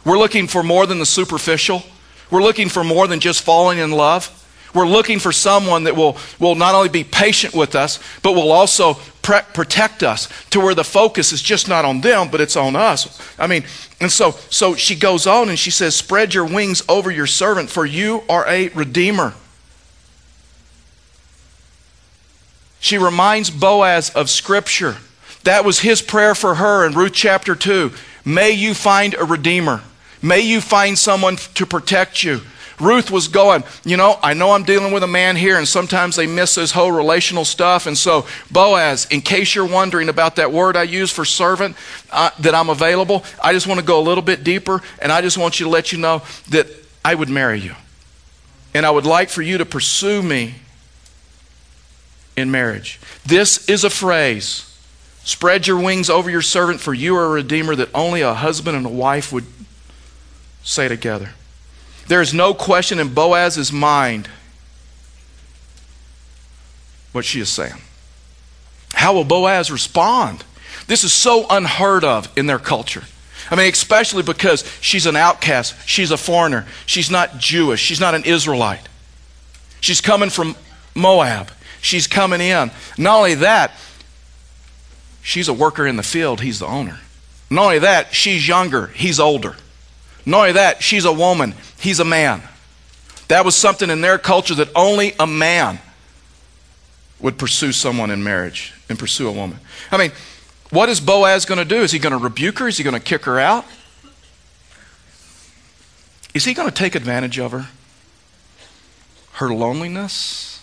We're 0.05 0.19
looking 0.19 0.47
for 0.47 0.63
more 0.63 0.87
than 0.87 0.99
the 0.99 1.07
superficial. 1.07 1.83
We're 2.31 2.43
looking 2.43 2.69
for 2.69 2.85
more 2.85 3.07
than 3.07 3.21
just 3.21 3.43
falling 3.43 3.79
in 3.79 3.91
love. 3.91 4.41
We're 4.75 4.87
looking 4.87 5.21
for 5.21 5.33
someone 5.33 5.85
that 5.85 5.97
will, 5.97 6.19
will 6.41 6.57
not 6.57 6.75
only 6.75 6.89
be 6.89 7.05
patient 7.05 7.55
with 7.55 7.75
us, 7.75 8.01
but 8.23 8.33
will 8.33 8.51
also 8.51 8.99
pre- 9.25 9.41
protect 9.53 10.05
us 10.05 10.29
to 10.51 10.61
where 10.61 10.75
the 10.75 10.85
focus 10.85 11.33
is 11.33 11.43
just 11.43 11.67
not 11.67 11.85
on 11.85 12.03
them, 12.03 12.29
but 12.31 12.41
it's 12.41 12.57
on 12.57 12.77
us. 12.77 13.21
I 13.39 13.49
mean, 13.49 13.65
and 14.01 14.13
so, 14.13 14.33
so 14.51 14.77
she 14.77 14.95
goes 14.95 15.27
on 15.27 15.49
and 15.49 15.59
she 15.59 15.73
says, 15.73 15.97
Spread 15.97 16.35
your 16.35 16.45
wings 16.45 16.83
over 16.89 17.11
your 17.11 17.27
servant, 17.27 17.71
for 17.71 17.85
you 17.85 18.23
are 18.29 18.47
a 18.47 18.69
redeemer. 18.69 19.35
She 22.79 22.99
reminds 22.99 23.51
Boaz 23.51 24.11
of 24.11 24.29
Scripture. 24.29 24.99
That 25.45 25.65
was 25.65 25.81
his 25.81 26.03
prayer 26.03 26.35
for 26.35 26.57
her 26.57 26.87
in 26.87 26.93
Ruth 26.93 27.15
chapter 27.15 27.55
2. 27.55 27.93
May 28.25 28.53
you 28.53 28.75
find 28.75 29.15
a 29.15 29.25
redeemer. 29.25 29.83
May 30.23 30.41
you 30.41 30.61
find 30.61 30.99
someone 30.99 31.37
to 31.37 31.67
protect 31.67 32.23
you. 32.23 32.43
Ruth 32.81 33.11
was 33.11 33.29
going, 33.29 33.65
you 33.85 33.97
know, 33.97 34.19
I 34.23 34.35
know 34.35 34.53
I'm 34.53 34.65
dealing 34.65 34.93
with 34.93 35.03
a 35.03 35.09
man 35.09 35.37
here, 35.37 35.59
and 35.59 35.67
sometimes 35.67 36.17
they 36.17 36.27
miss 36.27 36.57
this 36.57 36.73
whole 36.73 36.91
relational 36.91 37.45
stuff. 37.45 37.87
And 37.87 37.97
so, 37.97 38.27
Boaz, 38.51 39.07
in 39.11 39.21
case 39.21 39.55
you're 39.55 39.67
wondering 39.67 40.09
about 40.09 40.37
that 40.37 40.53
word 40.53 40.77
I 40.77 40.83
use 40.83 41.11
for 41.11 41.25
servant, 41.25 41.77
uh, 42.11 42.31
that 42.41 42.55
I'm 42.55 42.69
available, 42.69 43.25
I 43.43 43.53
just 43.53 43.67
want 43.67 43.81
to 43.81 43.87
go 43.87 44.01
a 44.01 44.03
little 44.03 44.23
bit 44.23 44.45
deeper, 44.45 44.83
and 45.01 45.13
I 45.13 45.21
just 45.21 45.39
want 45.39 45.61
you 45.61 45.65
to 45.65 45.71
let 45.71 45.93
you 45.93 45.99
know 45.99 46.23
that 46.51 46.67
I 47.05 47.15
would 47.15 47.29
marry 47.29 47.61
you. 47.61 47.75
And 48.75 48.85
I 48.85 48.91
would 48.91 49.07
like 49.07 49.29
for 49.29 49.43
you 49.43 49.59
to 49.59 49.65
pursue 49.65 50.23
me 50.23 50.57
in 52.37 52.51
marriage. 52.51 52.99
This 53.25 53.69
is 53.69 53.85
a 53.85 53.91
phrase 53.91 54.71
spread 55.23 55.67
your 55.67 55.79
wings 55.79 56.11
over 56.11 56.29
your 56.29 56.43
servant, 56.43 56.81
for 56.81 56.93
you 56.93 57.17
are 57.17 57.25
a 57.25 57.31
redeemer 57.31 57.75
that 57.75 57.89
only 57.95 58.21
a 58.21 58.35
husband 58.35 58.77
and 58.77 58.85
a 58.85 58.91
wife 58.91 59.33
would 59.33 59.47
say 60.63 60.87
together. 60.87 61.31
There 62.07 62.21
is 62.21 62.35
no 62.35 62.55
question 62.55 62.99
in 62.99 63.15
Boaz's 63.15 63.73
mind 63.73 64.29
what 67.13 67.25
she 67.25 67.41
is 67.41 67.49
saying. 67.49 67.81
How 68.93 69.15
will 69.15 69.25
Boaz 69.25 69.71
respond? 69.71 70.45
This 70.87 71.05
is 71.05 71.13
so 71.13 71.47
unheard 71.49 72.05
of 72.05 72.31
in 72.37 72.47
their 72.47 72.59
culture. 72.59 73.05
I 73.51 73.57
mean, 73.57 73.71
especially 73.71 74.23
because 74.23 74.65
she's 74.81 75.07
an 75.07 75.17
outcast, 75.17 75.75
she's 75.87 76.11
a 76.11 76.17
foreigner, 76.17 76.67
she's 76.87 77.11
not 77.11 77.39
Jewish, 77.39 77.81
she's 77.81 78.01
not 78.01 78.15
an 78.15 78.25
Israelite. 78.25 78.89
She's 79.81 80.01
coming 80.01 80.31
from 80.31 80.57
Moab, 80.95 81.51
she's 81.81 82.07
coming 82.07 82.41
in. 82.41 82.71
Not 82.97 83.17
only 83.19 83.35
that, 83.35 83.73
she's 85.23 85.49
a 85.49 85.53
worker 85.53 85.87
in 85.87 85.97
the 85.97 86.03
field, 86.03 86.41
he's 86.41 86.59
the 86.59 86.67
owner. 86.67 86.99
Not 87.51 87.65
only 87.65 87.79
that, 87.81 88.15
she's 88.15 88.49
younger, 88.49 88.89
he's 88.89 89.21
older. 89.21 89.57
Not 90.27 90.39
only 90.39 90.53
that, 90.53 90.83
she's 90.83 91.05
a 91.05 91.13
woman, 91.13 91.55
he's 91.79 92.01
a 92.01 92.05
man. 92.05 92.43
That 93.29 93.45
was 93.45 93.55
something 93.55 93.91
in 93.91 94.01
their 94.01 94.19
culture 94.19 94.55
that 94.57 94.69
only 94.75 95.15
a 95.19 95.27
man 95.27 95.79
would 97.21 97.39
pursue 97.39 97.73
someone 97.73 98.11
in 98.11 98.23
marriage 98.23 98.75
and 98.89 98.99
pursue 98.99 99.29
a 99.29 99.33
woman. 99.33 99.59
I 99.91 99.97
mean, 99.97 100.13
what 100.71 100.89
is 100.89 101.01
Boaz 101.01 101.45
going 101.45 101.59
to 101.59 101.65
do? 101.65 101.83
Is 101.83 101.93
he 101.93 101.99
going 101.99 102.13
to 102.13 102.19
rebuke 102.19 102.59
her? 102.59 102.69
Is 102.69 102.77
he 102.77 102.85
going 102.85 102.95
to 102.95 103.01
kick 103.01 103.25
her 103.25 103.39
out? 103.39 103.65
Is 106.35 106.45
he 106.45 106.53
going 106.53 106.69
to 106.69 106.75
take 106.75 106.95
advantage 106.95 107.39
of 107.39 107.53
her? 107.53 107.69
Her 109.35 109.55
loneliness? 109.55 110.61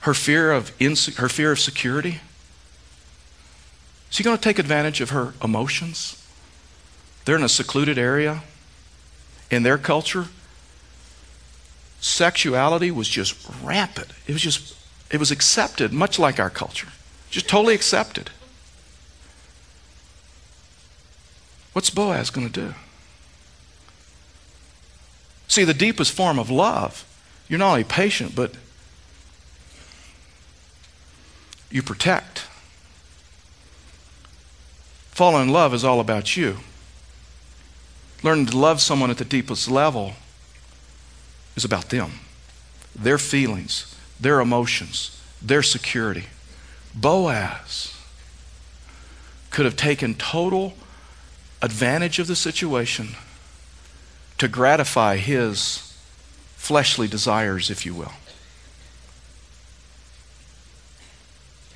Her 0.00 0.14
fear 0.14 0.50
of, 0.50 0.76
inse- 0.78 1.16
her 1.16 1.28
fear 1.28 1.52
of 1.52 1.60
security? 1.60 2.20
Is 4.10 4.16
he 4.16 4.24
going 4.24 4.36
to 4.36 4.42
take 4.42 4.58
advantage 4.58 5.00
of 5.00 5.10
her 5.10 5.34
emotions? 5.44 6.17
They're 7.28 7.36
in 7.36 7.42
a 7.42 7.48
secluded 7.50 7.98
area. 7.98 8.42
In 9.50 9.62
their 9.62 9.76
culture, 9.76 10.28
sexuality 12.00 12.90
was 12.90 13.06
just 13.06 13.36
rampant. 13.62 14.12
It 14.26 14.32
was 14.32 14.40
just, 14.40 14.74
it 15.10 15.20
was 15.20 15.30
accepted, 15.30 15.92
much 15.92 16.18
like 16.18 16.40
our 16.40 16.48
culture. 16.48 16.88
Just 17.28 17.46
totally 17.46 17.74
accepted. 17.74 18.30
What's 21.74 21.90
Boaz 21.90 22.30
going 22.30 22.48
to 22.48 22.60
do? 22.68 22.74
See, 25.48 25.64
the 25.64 25.74
deepest 25.74 26.12
form 26.12 26.38
of 26.38 26.48
love, 26.48 27.04
you're 27.46 27.58
not 27.58 27.72
only 27.72 27.84
patient, 27.84 28.34
but 28.34 28.54
you 31.70 31.82
protect. 31.82 32.46
Falling 35.10 35.48
in 35.48 35.52
love 35.52 35.74
is 35.74 35.84
all 35.84 36.00
about 36.00 36.34
you. 36.34 36.60
Learning 38.22 38.46
to 38.46 38.56
love 38.58 38.80
someone 38.80 39.10
at 39.10 39.18
the 39.18 39.24
deepest 39.24 39.70
level 39.70 40.14
is 41.56 41.64
about 41.64 41.90
them, 41.90 42.12
their 42.94 43.18
feelings, 43.18 43.94
their 44.18 44.40
emotions, 44.40 45.22
their 45.40 45.62
security. 45.62 46.24
Boaz 46.94 47.94
could 49.50 49.64
have 49.64 49.76
taken 49.76 50.14
total 50.14 50.74
advantage 51.62 52.18
of 52.18 52.26
the 52.26 52.36
situation 52.36 53.10
to 54.38 54.48
gratify 54.48 55.16
his 55.16 55.96
fleshly 56.56 57.08
desires, 57.08 57.70
if 57.70 57.86
you 57.86 57.94
will. 57.94 58.12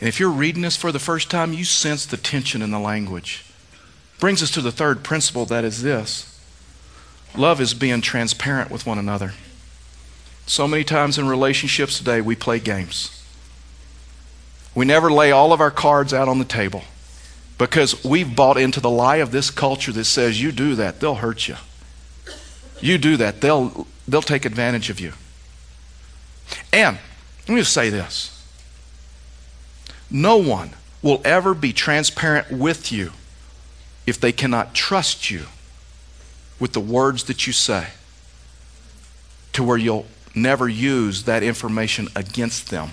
And 0.01 0.09
if 0.09 0.19
you're 0.19 0.31
reading 0.31 0.63
this 0.63 0.77
for 0.77 0.91
the 0.91 0.99
first 0.99 1.31
time, 1.31 1.53
you 1.53 1.65
sense 1.65 2.05
the 2.05 2.17
tension 2.17 2.63
in 2.63 2.73
the 2.73 2.81
language. 2.81 3.45
Brings 4.19 4.43
us 4.43 4.51
to 4.53 4.61
the 4.61 4.73
third 4.73 5.05
principle 5.05 5.47
that 5.47 5.65
is 5.65 5.83
this 5.83 6.32
Love 7.37 7.61
is 7.61 7.75
being 7.75 8.01
transparent 8.01 8.71
with 8.71 8.87
one 8.87 8.99
another. 8.99 9.33
So 10.47 10.69
many 10.69 10.85
times 10.85 11.19
in 11.19 11.29
relationships 11.29 11.99
today, 11.99 12.21
we 12.21 12.37
play 12.37 12.59
games. 12.59 13.23
We 14.75 14.85
never 14.85 15.11
lay 15.11 15.31
all 15.33 15.53
of 15.53 15.61
our 15.61 15.71
cards 15.71 16.13
out 16.13 16.29
on 16.29 16.39
the 16.39 16.45
table 16.45 16.83
because 17.59 18.05
we've 18.05 18.35
bought 18.35 18.57
into 18.57 18.81
the 18.81 18.91
lie 18.91 19.17
of 19.17 19.31
this 19.31 19.51
culture 19.51 19.93
that 19.93 20.05
says, 20.05 20.43
you 20.43 20.53
do 20.53 20.75
that, 20.75 21.01
they'll 21.01 21.17
hurt 21.17 21.49
you. 21.49 21.57
You 22.81 22.99
do 22.99 23.17
that, 23.19 23.41
they'll, 23.41 23.87
they'll 24.09 24.23
take 24.23 24.45
advantage 24.45 24.91
of 24.91 24.99
you. 24.99 25.13
And 26.73 26.99
let 27.47 27.55
me 27.55 27.61
just 27.61 27.73
say 27.73 27.91
this 27.91 28.31
no 30.11 30.37
one 30.37 30.71
will 31.01 31.23
ever 31.25 31.55
be 31.55 31.73
transparent 31.73 32.51
with 32.51 32.93
you 32.93 33.13
if 34.07 34.21
they 34.21 34.33
cannot 34.33 34.75
trust 34.75 35.31
you 35.31 35.47
with 36.63 36.75
the 36.75 36.81
words 36.81 37.25
that 37.25 37.45
you 37.45 37.53
say 37.53 37.89
to 39.53 39.65
where 39.65 39.77
you'll 39.77 40.07
never 40.33 40.69
use 40.69 41.25
that 41.25 41.43
information 41.43 42.07
against 42.15 42.71
them 42.71 42.91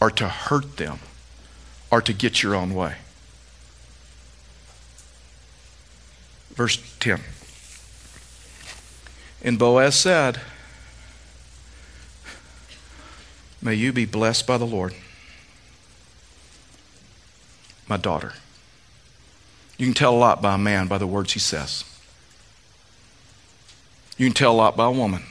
or 0.00 0.08
to 0.08 0.28
hurt 0.28 0.76
them 0.76 1.00
or 1.90 2.00
to 2.00 2.12
get 2.12 2.44
your 2.44 2.54
own 2.54 2.72
way. 2.72 2.94
Verse 6.54 6.80
10. 7.00 7.20
And 9.42 9.58
Boaz 9.58 9.96
said, 9.96 10.40
May 13.60 13.74
you 13.74 13.92
be 13.92 14.04
blessed 14.04 14.46
by 14.46 14.58
the 14.58 14.64
Lord, 14.64 14.94
my 17.88 17.96
daughter. 17.96 18.34
You 19.76 19.86
can 19.86 19.94
tell 19.94 20.14
a 20.14 20.16
lot 20.16 20.40
by 20.40 20.54
a 20.54 20.58
man 20.58 20.86
by 20.86 20.98
the 20.98 21.06
words 21.08 21.32
he 21.32 21.40
says. 21.40 21.82
You 24.20 24.26
can 24.26 24.34
tell 24.34 24.52
a 24.52 24.60
lot 24.60 24.76
by 24.76 24.84
a 24.84 24.90
woman. 24.90 25.22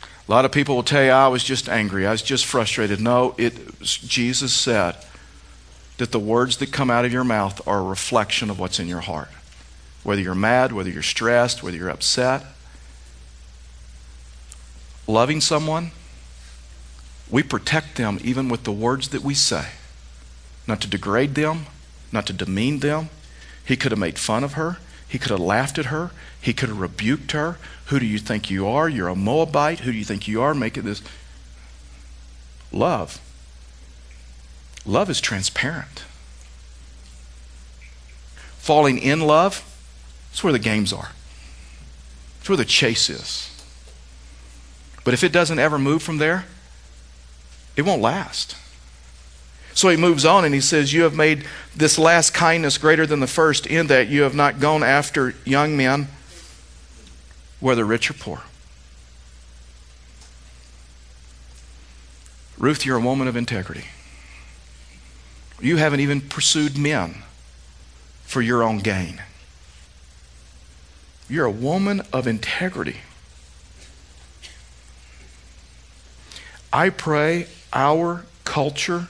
A 0.00 0.30
lot 0.30 0.44
of 0.44 0.52
people 0.52 0.76
will 0.76 0.84
tell 0.84 1.02
you, 1.02 1.10
I 1.10 1.26
was 1.26 1.42
just 1.42 1.68
angry. 1.68 2.06
I 2.06 2.12
was 2.12 2.22
just 2.22 2.46
frustrated. 2.46 3.00
No, 3.00 3.34
it, 3.36 3.80
Jesus 3.82 4.52
said 4.52 4.94
that 5.96 6.12
the 6.12 6.20
words 6.20 6.58
that 6.58 6.70
come 6.70 6.88
out 6.88 7.04
of 7.04 7.12
your 7.12 7.24
mouth 7.24 7.66
are 7.66 7.80
a 7.80 7.82
reflection 7.82 8.48
of 8.48 8.60
what's 8.60 8.78
in 8.78 8.86
your 8.86 9.00
heart. 9.00 9.26
Whether 10.04 10.22
you're 10.22 10.36
mad, 10.36 10.70
whether 10.70 10.88
you're 10.88 11.02
stressed, 11.02 11.64
whether 11.64 11.76
you're 11.76 11.90
upset. 11.90 12.44
Loving 15.08 15.40
someone, 15.40 15.90
we 17.28 17.42
protect 17.42 17.96
them 17.96 18.20
even 18.22 18.48
with 18.48 18.62
the 18.62 18.70
words 18.70 19.08
that 19.08 19.22
we 19.22 19.34
say. 19.34 19.70
Not 20.68 20.80
to 20.82 20.86
degrade 20.86 21.34
them, 21.34 21.66
not 22.12 22.24
to 22.28 22.32
demean 22.32 22.78
them. 22.78 23.08
He 23.64 23.76
could 23.76 23.90
have 23.90 23.98
made 23.98 24.16
fun 24.16 24.44
of 24.44 24.52
her. 24.52 24.78
He 25.08 25.18
could 25.18 25.30
have 25.30 25.40
laughed 25.40 25.78
at 25.78 25.86
her. 25.86 26.10
He 26.40 26.52
could 26.52 26.68
have 26.68 26.80
rebuked 26.80 27.32
her. 27.32 27.58
Who 27.86 27.98
do 28.00 28.06
you 28.06 28.18
think 28.18 28.50
you 28.50 28.66
are? 28.66 28.88
You're 28.88 29.08
a 29.08 29.14
Moabite. 29.16 29.80
Who 29.80 29.92
do 29.92 29.98
you 29.98 30.04
think 30.04 30.26
you 30.26 30.42
are 30.42 30.54
making 30.54 30.84
this? 30.84 31.02
Love. 32.72 33.20
Love 34.84 35.10
is 35.10 35.20
transparent. 35.20 36.04
Falling 38.58 38.98
in 38.98 39.20
love, 39.20 39.64
that's 40.30 40.42
where 40.42 40.52
the 40.52 40.58
games 40.58 40.92
are. 40.92 41.10
That's 42.38 42.48
where 42.48 42.56
the 42.56 42.64
chase 42.64 43.08
is. 43.08 43.52
But 45.04 45.14
if 45.14 45.22
it 45.22 45.32
doesn't 45.32 45.60
ever 45.60 45.78
move 45.78 46.02
from 46.02 46.18
there, 46.18 46.46
it 47.76 47.82
won't 47.82 48.02
last. 48.02 48.56
So 49.76 49.90
he 49.90 49.96
moves 49.98 50.24
on 50.24 50.46
and 50.46 50.54
he 50.54 50.62
says, 50.62 50.94
You 50.94 51.02
have 51.02 51.14
made 51.14 51.44
this 51.76 51.98
last 51.98 52.32
kindness 52.32 52.78
greater 52.78 53.06
than 53.06 53.20
the 53.20 53.26
first, 53.26 53.66
in 53.66 53.88
that 53.88 54.08
you 54.08 54.22
have 54.22 54.34
not 54.34 54.58
gone 54.58 54.82
after 54.82 55.34
young 55.44 55.76
men, 55.76 56.08
whether 57.60 57.84
rich 57.84 58.10
or 58.10 58.14
poor. 58.14 58.42
Ruth, 62.56 62.86
you're 62.86 62.96
a 62.96 63.00
woman 63.00 63.28
of 63.28 63.36
integrity. 63.36 63.84
You 65.60 65.76
haven't 65.76 66.00
even 66.00 66.22
pursued 66.22 66.78
men 66.78 67.16
for 68.24 68.40
your 68.40 68.62
own 68.62 68.78
gain. 68.78 69.20
You're 71.28 71.44
a 71.44 71.50
woman 71.50 72.00
of 72.14 72.26
integrity. 72.26 72.96
I 76.72 76.88
pray 76.88 77.48
our 77.74 78.24
culture, 78.44 79.08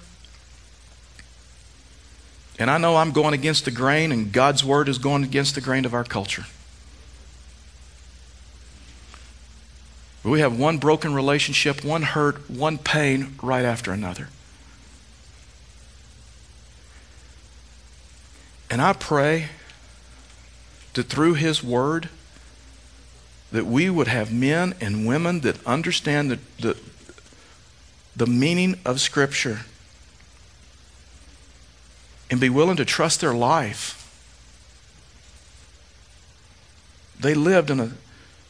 and 2.58 2.70
I 2.70 2.78
know 2.78 2.96
I'm 2.96 3.12
going 3.12 3.34
against 3.34 3.64
the 3.64 3.70
grain, 3.70 4.12
and 4.12 4.32
God's 4.32 4.64
word 4.64 4.88
is 4.88 4.98
going 4.98 5.24
against 5.24 5.54
the 5.54 5.60
grain 5.60 5.84
of 5.84 5.92
our 5.92 6.04
culture. 6.04 6.44
We 10.24 10.40
have 10.40 10.58
one 10.58 10.78
broken 10.78 11.14
relationship, 11.14 11.84
one 11.84 12.02
hurt, 12.02 12.50
one 12.50 12.78
pain 12.78 13.34
right 13.42 13.64
after 13.64 13.92
another. 13.92 14.28
And 18.68 18.82
I 18.82 18.92
pray 18.92 19.50
that 20.94 21.04
through 21.04 21.34
His 21.34 21.62
Word, 21.62 22.08
that 23.52 23.66
we 23.66 23.88
would 23.88 24.08
have 24.08 24.32
men 24.32 24.74
and 24.80 25.06
women 25.06 25.40
that 25.40 25.64
understand 25.64 26.32
the, 26.32 26.38
the, 26.58 26.76
the 28.16 28.26
meaning 28.26 28.80
of 28.84 29.00
Scripture 29.00 29.60
and 32.30 32.40
be 32.40 32.48
willing 32.48 32.76
to 32.76 32.84
trust 32.84 33.20
their 33.20 33.34
life. 33.34 34.02
They 37.18 37.34
lived 37.34 37.70
in 37.70 37.80
a 37.80 37.92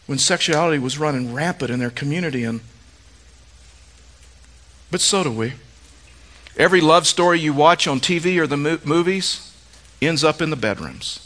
when 0.07 0.19
sexuality 0.19 0.79
was 0.79 0.99
running 0.99 1.35
rampant 1.35 1.71
in 1.71 1.81
their 1.81 1.91
community 1.91 2.45
and 2.45 2.61
but 4.91 5.01
so 5.01 5.25
do 5.25 5.33
we. 5.33 5.55
Every 6.57 6.81
love 6.81 7.07
story 7.07 7.41
you 7.41 7.53
watch 7.53 7.87
on 7.87 8.01
TV 8.01 8.39
or 8.39 8.47
the 8.47 8.57
mo- 8.57 8.79
movies 8.85 9.53
ends 10.01 10.25
up 10.25 10.41
in 10.41 10.51
the 10.51 10.57
bedrooms. 10.57 11.23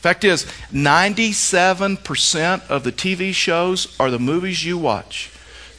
Fact 0.00 0.24
is, 0.24 0.46
97% 0.72 2.68
of 2.68 2.82
the 2.82 2.92
TV 2.92 3.32
shows 3.32 3.94
or 4.00 4.10
the 4.10 4.18
movies 4.18 4.64
you 4.64 4.76
watch, 4.76 5.30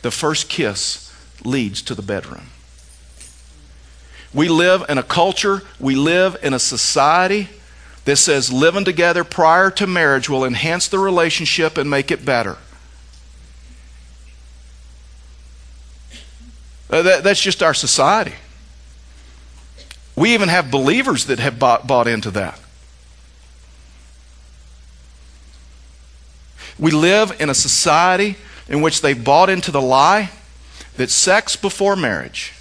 the 0.02 0.12
first 0.12 0.50
kiss 0.50 1.14
leads 1.44 1.82
to 1.82 1.96
the 1.96 2.02
bedroom. 2.02 2.53
We 4.34 4.48
live 4.48 4.84
in 4.90 4.98
a 4.98 5.04
culture, 5.04 5.62
we 5.80 5.96
live 5.96 6.38
in 6.42 6.54
a 6.54 6.60
society 6.60 7.50
that 8.06 8.16
says 8.18 8.52
living 8.52 8.84
together 8.84 9.24
prior 9.24 9.70
to 9.72 9.88
marriage 9.88 10.28
will 10.28 10.44
enhance 10.44 10.88
the 10.88 11.00
relationship 11.00 11.78
and 11.78 11.90
make 11.90 12.12
it 12.12 12.26
better. 12.26 12.58
Uh, 16.90 17.02
that, 17.02 17.24
that's 17.24 17.42
just 17.42 17.64
our 17.64 17.74
society. 17.74 18.34
We 20.16 20.34
even 20.34 20.50
have 20.50 20.70
believers 20.70 21.26
that 21.26 21.40
have 21.40 21.58
bought, 21.58 21.88
bought 21.88 22.08
into 22.08 22.30
that. 22.32 22.60
We 26.78 26.92
live 26.92 27.40
in 27.40 27.50
a 27.50 27.54
society 27.54 28.36
in 28.68 28.82
which 28.82 29.02
they 29.02 29.14
bought 29.14 29.50
into 29.50 29.72
the 29.72 29.82
lie 29.82 30.32
that 30.98 31.10
sex 31.10 31.56
before 31.56 31.96
marriage 31.96 32.54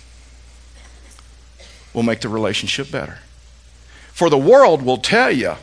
will 1.92 2.02
make 2.02 2.20
the 2.20 2.28
relationship 2.28 2.90
better. 2.90 3.18
For 4.12 4.30
the 4.30 4.38
world 4.38 4.82
will 4.82 4.98
tell 4.98 5.30
you 5.30 5.54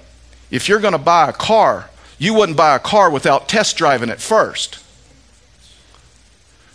if 0.52 0.68
you're 0.68 0.80
going 0.80 0.94
to 0.94 0.98
buy 0.98 1.30
a 1.30 1.34
car, 1.34 1.90
you 2.18 2.34
wouldn't 2.34 2.58
buy 2.58 2.76
a 2.76 2.80
car 2.80 3.10
without 3.10 3.48
test 3.48 3.78
driving 3.78 4.10
it 4.10 4.20
first. 4.20 4.84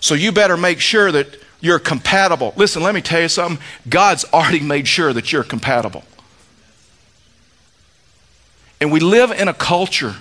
So 0.01 0.15
you 0.15 0.33
better 0.33 0.57
make 0.57 0.81
sure 0.81 1.11
that 1.13 1.41
you're 1.61 1.79
compatible. 1.79 2.53
Listen, 2.57 2.83
let 2.83 2.95
me 2.95 3.01
tell 3.01 3.23
you 3.23 3.29
something. 3.29 3.65
God's 3.89 4.25
already 4.33 4.61
made 4.61 4.87
sure 4.87 5.13
that 5.13 5.33
you're 5.33 5.45
compatible. 5.45 6.05
And 8.81 8.93
we 8.93 9.01
live 9.01 9.31
in 9.31 9.49
a 9.49 9.55
culture 9.55 10.17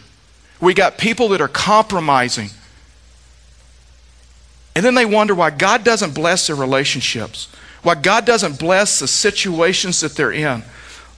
we 0.63 0.73
got 0.73 0.97
people 0.97 1.27
that 1.29 1.41
are 1.41 1.49
compromising. 1.49 2.49
And 4.75 4.85
then 4.85 4.95
they 4.95 5.05
wonder 5.05 5.35
why 5.35 5.49
God 5.49 5.83
doesn't 5.83 6.15
bless 6.15 6.47
their 6.47 6.55
relationships, 6.55 7.49
why 7.83 7.95
God 7.95 8.25
doesn't 8.25 8.59
bless 8.59 8.99
the 8.99 9.07
situations 9.07 9.99
that 10.01 10.15
they're 10.15 10.31
in. 10.31 10.63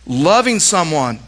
Loving 0.06 0.60
someone 0.60 1.20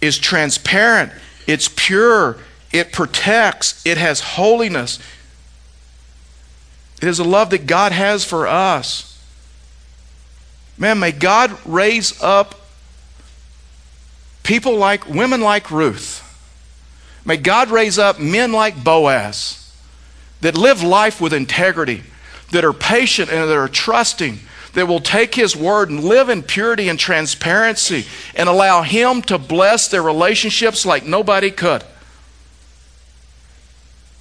is 0.00 0.18
transparent, 0.18 1.12
it's 1.46 1.68
pure, 1.68 2.38
it 2.72 2.92
protects, 2.92 3.84
it 3.86 3.98
has 3.98 4.20
holiness. 4.20 4.98
It 7.00 7.08
is 7.08 7.18
a 7.18 7.24
love 7.24 7.50
that 7.50 7.66
God 7.66 7.92
has 7.92 8.24
for 8.24 8.46
us. 8.46 9.22
Man, 10.78 10.98
may 10.98 11.12
God 11.12 11.56
raise 11.64 12.20
up 12.22 12.54
people 14.42 14.76
like 14.76 15.08
women 15.08 15.40
like 15.40 15.70
Ruth. 15.70 16.22
May 17.24 17.36
God 17.36 17.70
raise 17.70 17.98
up 17.98 18.20
men 18.20 18.52
like 18.52 18.82
Boaz 18.82 19.74
that 20.40 20.56
live 20.56 20.82
life 20.82 21.20
with 21.20 21.32
integrity, 21.32 22.02
that 22.52 22.64
are 22.64 22.72
patient 22.72 23.30
and 23.30 23.48
that 23.48 23.56
are 23.56 23.68
trusting, 23.68 24.40
that 24.74 24.86
will 24.86 25.00
take 25.00 25.34
His 25.34 25.56
word 25.56 25.90
and 25.90 26.04
live 26.04 26.28
in 26.28 26.42
purity 26.42 26.88
and 26.88 26.98
transparency 26.98 28.04
and 28.34 28.48
allow 28.48 28.82
Him 28.82 29.22
to 29.22 29.38
bless 29.38 29.88
their 29.88 30.02
relationships 30.02 30.84
like 30.84 31.04
nobody 31.04 31.50
could. 31.50 31.82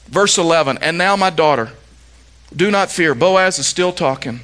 Verse 0.08 0.38
11, 0.38 0.78
and 0.82 0.98
now, 0.98 1.16
my 1.16 1.30
daughter, 1.30 1.72
do 2.56 2.72
not 2.72 2.92
fear. 2.92 3.16
Boaz 3.16 3.60
is 3.60 3.66
still 3.66 3.92
talking. 3.92 4.42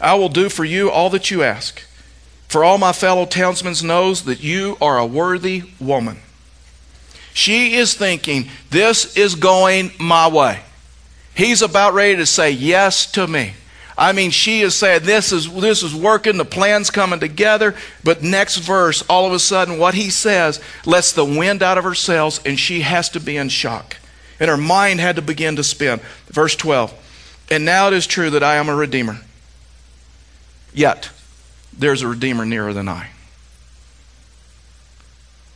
I 0.00 0.14
will 0.14 0.28
do 0.28 0.48
for 0.48 0.64
you 0.64 0.90
all 0.90 1.10
that 1.10 1.30
you 1.30 1.42
ask. 1.42 1.82
For 2.46 2.64
all 2.64 2.78
my 2.78 2.92
fellow 2.92 3.26
townsmen 3.26 3.74
knows 3.84 4.24
that 4.24 4.42
you 4.42 4.78
are 4.80 4.98
a 4.98 5.04
worthy 5.04 5.64
woman. 5.78 6.18
She 7.34 7.74
is 7.74 7.94
thinking, 7.94 8.48
this 8.70 9.16
is 9.16 9.34
going 9.34 9.90
my 9.98 10.28
way. 10.28 10.60
He's 11.38 11.62
about 11.62 11.94
ready 11.94 12.16
to 12.16 12.26
say 12.26 12.50
yes 12.50 13.06
to 13.12 13.24
me. 13.24 13.52
I 13.96 14.10
mean, 14.10 14.32
she 14.32 14.62
is 14.62 14.74
saying, 14.74 15.04
this 15.04 15.30
is, 15.30 15.48
this 15.48 15.84
is 15.84 15.94
working, 15.94 16.36
the 16.36 16.44
plan's 16.44 16.90
coming 16.90 17.20
together. 17.20 17.76
But 18.02 18.24
next 18.24 18.56
verse, 18.56 19.02
all 19.08 19.24
of 19.24 19.32
a 19.32 19.38
sudden, 19.38 19.78
what 19.78 19.94
he 19.94 20.10
says 20.10 20.60
lets 20.84 21.12
the 21.12 21.24
wind 21.24 21.62
out 21.62 21.78
of 21.78 21.84
her 21.84 21.94
sails, 21.94 22.40
and 22.44 22.58
she 22.58 22.80
has 22.80 23.08
to 23.10 23.20
be 23.20 23.36
in 23.36 23.50
shock. 23.50 23.98
And 24.40 24.50
her 24.50 24.56
mind 24.56 24.98
had 24.98 25.14
to 25.14 25.22
begin 25.22 25.54
to 25.54 25.62
spin. 25.62 26.00
Verse 26.26 26.56
12. 26.56 27.46
And 27.52 27.64
now 27.64 27.86
it 27.86 27.92
is 27.92 28.08
true 28.08 28.30
that 28.30 28.42
I 28.42 28.56
am 28.56 28.68
a 28.68 28.74
redeemer. 28.74 29.20
Yet, 30.74 31.08
there's 31.72 32.02
a 32.02 32.08
redeemer 32.08 32.46
nearer 32.46 32.72
than 32.72 32.88
I. 32.88 33.10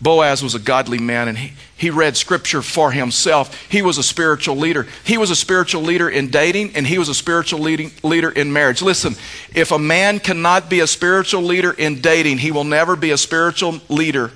Boaz 0.03 0.43
was 0.43 0.57
a 0.57 0.59
godly 0.59 0.99
man 0.99 1.29
and 1.29 1.39
he, 1.39 1.53
he 1.77 1.89
read 1.89 2.17
scripture 2.17 2.61
for 2.61 2.91
himself. 2.91 3.57
He 3.71 3.83
was 3.83 3.99
a 3.99 4.03
spiritual 4.03 4.57
leader. 4.57 4.89
He 5.05 5.17
was 5.17 5.31
a 5.31 5.37
spiritual 5.37 5.83
leader 5.83 6.11
in 6.11 6.29
dating 6.29 6.75
and 6.75 6.85
he 6.85 6.99
was 6.99 7.09
a 7.09 7.15
spiritual 7.15 7.61
leading, 7.61 7.93
leader 8.03 8.29
in 8.29 8.53
marriage. 8.53 8.83
Listen, 8.83 9.15
if 9.55 9.71
a 9.71 9.79
man 9.79 10.19
cannot 10.19 10.69
be 10.69 10.81
a 10.81 10.89
spiritual 10.89 11.43
leader 11.43 11.71
in 11.71 12.01
dating, 12.01 12.39
he 12.39 12.51
will 12.51 12.65
never 12.65 12.97
be 12.97 13.13
a 13.13 13.17
spiritual 13.17 13.79
leader 13.89 14.33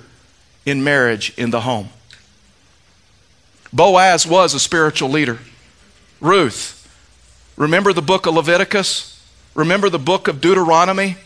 in 0.65 0.85
marriage 0.85 1.33
in 1.37 1.51
the 1.51 1.59
home. 1.59 1.89
Boaz 3.73 4.25
was 4.25 4.53
a 4.53 4.59
spiritual 4.61 5.09
leader. 5.09 5.37
Ruth, 6.21 6.87
remember 7.57 7.91
the 7.91 8.01
book 8.01 8.25
of 8.25 8.35
Leviticus? 8.35 9.21
Remember 9.53 9.89
the 9.89 9.99
book 9.99 10.29
of 10.29 10.39
Deuteronomy? 10.39 11.17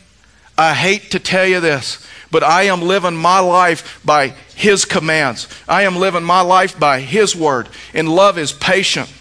I 0.58 0.74
hate 0.74 1.12
to 1.12 1.20
tell 1.20 1.46
you 1.46 1.60
this 1.60 2.06
but 2.32 2.44
I 2.44 2.64
am 2.64 2.82
living 2.82 3.16
my 3.16 3.40
life 3.40 4.02
by 4.04 4.30
His 4.56 4.86
commands. 4.86 5.48
I 5.68 5.84
am 5.84 5.98
living 5.98 6.24
my 6.24 6.42
life 6.42 6.80
by 6.80 7.02
His 7.02 7.36
word. 7.36 7.68
And 7.94 8.10
love 8.10 8.38
is 8.38 8.54
patient. 8.54 9.14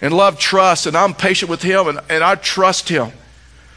And 0.00 0.14
love 0.14 0.38
trusts. 0.38 0.86
And 0.86 0.96
I'm 0.96 1.14
patient 1.14 1.50
with 1.50 1.62
Him 1.62 1.88
and, 1.88 2.00
and 2.08 2.24
I 2.24 2.34
trust 2.36 2.88
Him. 2.88 3.12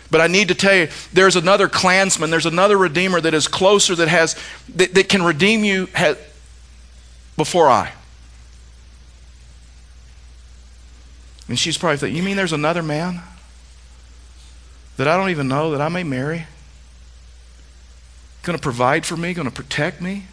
But 0.10 0.22
I 0.22 0.28
need 0.28 0.50
to 0.50 0.56
tell 0.56 0.76
you, 0.76 0.90
there's 1.14 1.36
another 1.38 1.70
clansman, 1.70 2.32
there's 2.32 2.46
another 2.46 2.78
redeemer 2.78 3.22
that 3.22 3.34
is 3.34 3.48
closer 3.48 3.96
that 3.96 4.10
has 4.10 4.36
that, 4.76 4.94
that 4.94 5.08
can 5.08 5.24
redeem 5.24 5.64
you 5.64 5.88
before 7.38 7.70
I. 7.70 7.94
And 11.48 11.58
she's 11.58 11.78
probably 11.78 11.98
thinking, 11.98 12.18
You 12.18 12.24
mean 12.24 12.38
there's 12.38 12.54
another 12.54 12.84
man 12.84 13.22
that 14.98 15.08
I 15.08 15.18
don't 15.18 15.30
even 15.30 15.48
know 15.48 15.72
that 15.72 15.82
I 15.82 15.90
may 15.90 16.04
marry? 16.04 16.46
Going 18.44 18.58
to 18.58 18.62
provide 18.62 19.06
for 19.06 19.16
me, 19.16 19.34
going 19.34 19.48
to 19.48 19.54
protect 19.54 20.02
me. 20.02 20.26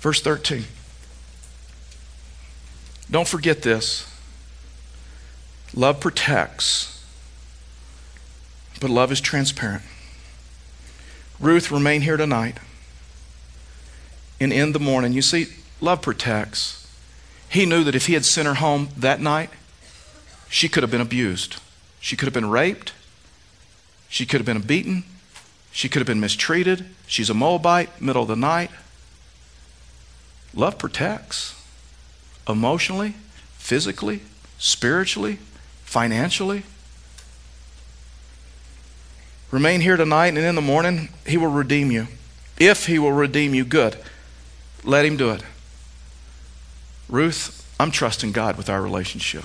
Verse 0.00 0.20
13. 0.20 0.64
Don't 3.10 3.28
forget 3.28 3.62
this. 3.62 4.06
Love 5.74 6.00
protects, 6.00 7.04
but 8.80 8.90
love 8.90 9.12
is 9.12 9.20
transparent. 9.20 9.82
Ruth, 11.38 11.70
remain 11.70 12.00
here 12.00 12.16
tonight. 12.16 12.58
And 14.40 14.52
in 14.52 14.72
the 14.72 14.80
morning, 14.80 15.12
you 15.12 15.22
see, 15.22 15.46
love 15.80 16.02
protects. 16.02 16.88
He 17.48 17.66
knew 17.66 17.84
that 17.84 17.94
if 17.94 18.06
he 18.06 18.14
had 18.14 18.24
sent 18.24 18.48
her 18.48 18.54
home 18.54 18.88
that 18.96 19.20
night, 19.20 19.50
she 20.48 20.68
could 20.68 20.82
have 20.82 20.90
been 20.90 21.00
abused. 21.00 21.60
She 22.00 22.16
could 22.16 22.26
have 22.26 22.34
been 22.34 22.50
raped. 22.50 22.92
She 24.08 24.26
could 24.26 24.40
have 24.40 24.46
been 24.46 24.60
beaten. 24.60 25.04
She 25.72 25.88
could 25.88 26.00
have 26.00 26.06
been 26.06 26.20
mistreated. 26.20 26.84
She's 27.06 27.30
a 27.30 27.34
Moabite, 27.34 28.00
middle 28.00 28.22
of 28.22 28.28
the 28.28 28.36
night. 28.36 28.70
Love 30.54 30.78
protects 30.78 31.54
emotionally, 32.48 33.14
physically, 33.56 34.20
spiritually, 34.58 35.38
financially. 35.84 36.64
Remain 39.50 39.80
here 39.80 39.96
tonight, 39.96 40.28
and 40.28 40.38
in 40.38 40.54
the 40.54 40.60
morning, 40.60 41.08
He 41.26 41.36
will 41.36 41.48
redeem 41.48 41.90
you. 41.90 42.08
If 42.58 42.86
He 42.86 42.98
will 42.98 43.12
redeem 43.12 43.54
you, 43.54 43.64
good. 43.64 43.96
Let 44.84 45.04
Him 45.04 45.16
do 45.16 45.30
it. 45.30 45.42
Ruth, 47.08 47.66
I'm 47.78 47.90
trusting 47.90 48.32
God 48.32 48.56
with 48.56 48.68
our 48.68 48.82
relationship. 48.82 49.44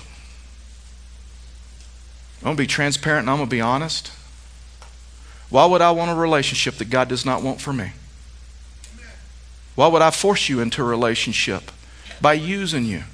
I'm 2.40 2.44
going 2.44 2.56
to 2.56 2.62
be 2.62 2.66
transparent 2.66 3.22
and 3.22 3.30
I'm 3.30 3.38
going 3.38 3.48
to 3.48 3.56
be 3.56 3.60
honest. 3.60 4.12
Why 5.48 5.64
would 5.64 5.80
I 5.80 5.90
want 5.92 6.10
a 6.10 6.14
relationship 6.14 6.76
that 6.76 6.90
God 6.90 7.08
does 7.08 7.24
not 7.24 7.42
want 7.42 7.60
for 7.60 7.72
me? 7.72 7.92
Why 9.74 9.86
would 9.86 10.02
I 10.02 10.10
force 10.10 10.48
you 10.48 10.60
into 10.60 10.82
a 10.82 10.84
relationship? 10.84 11.70
By 12.20 12.32
using 12.32 12.84
you, 12.84 13.04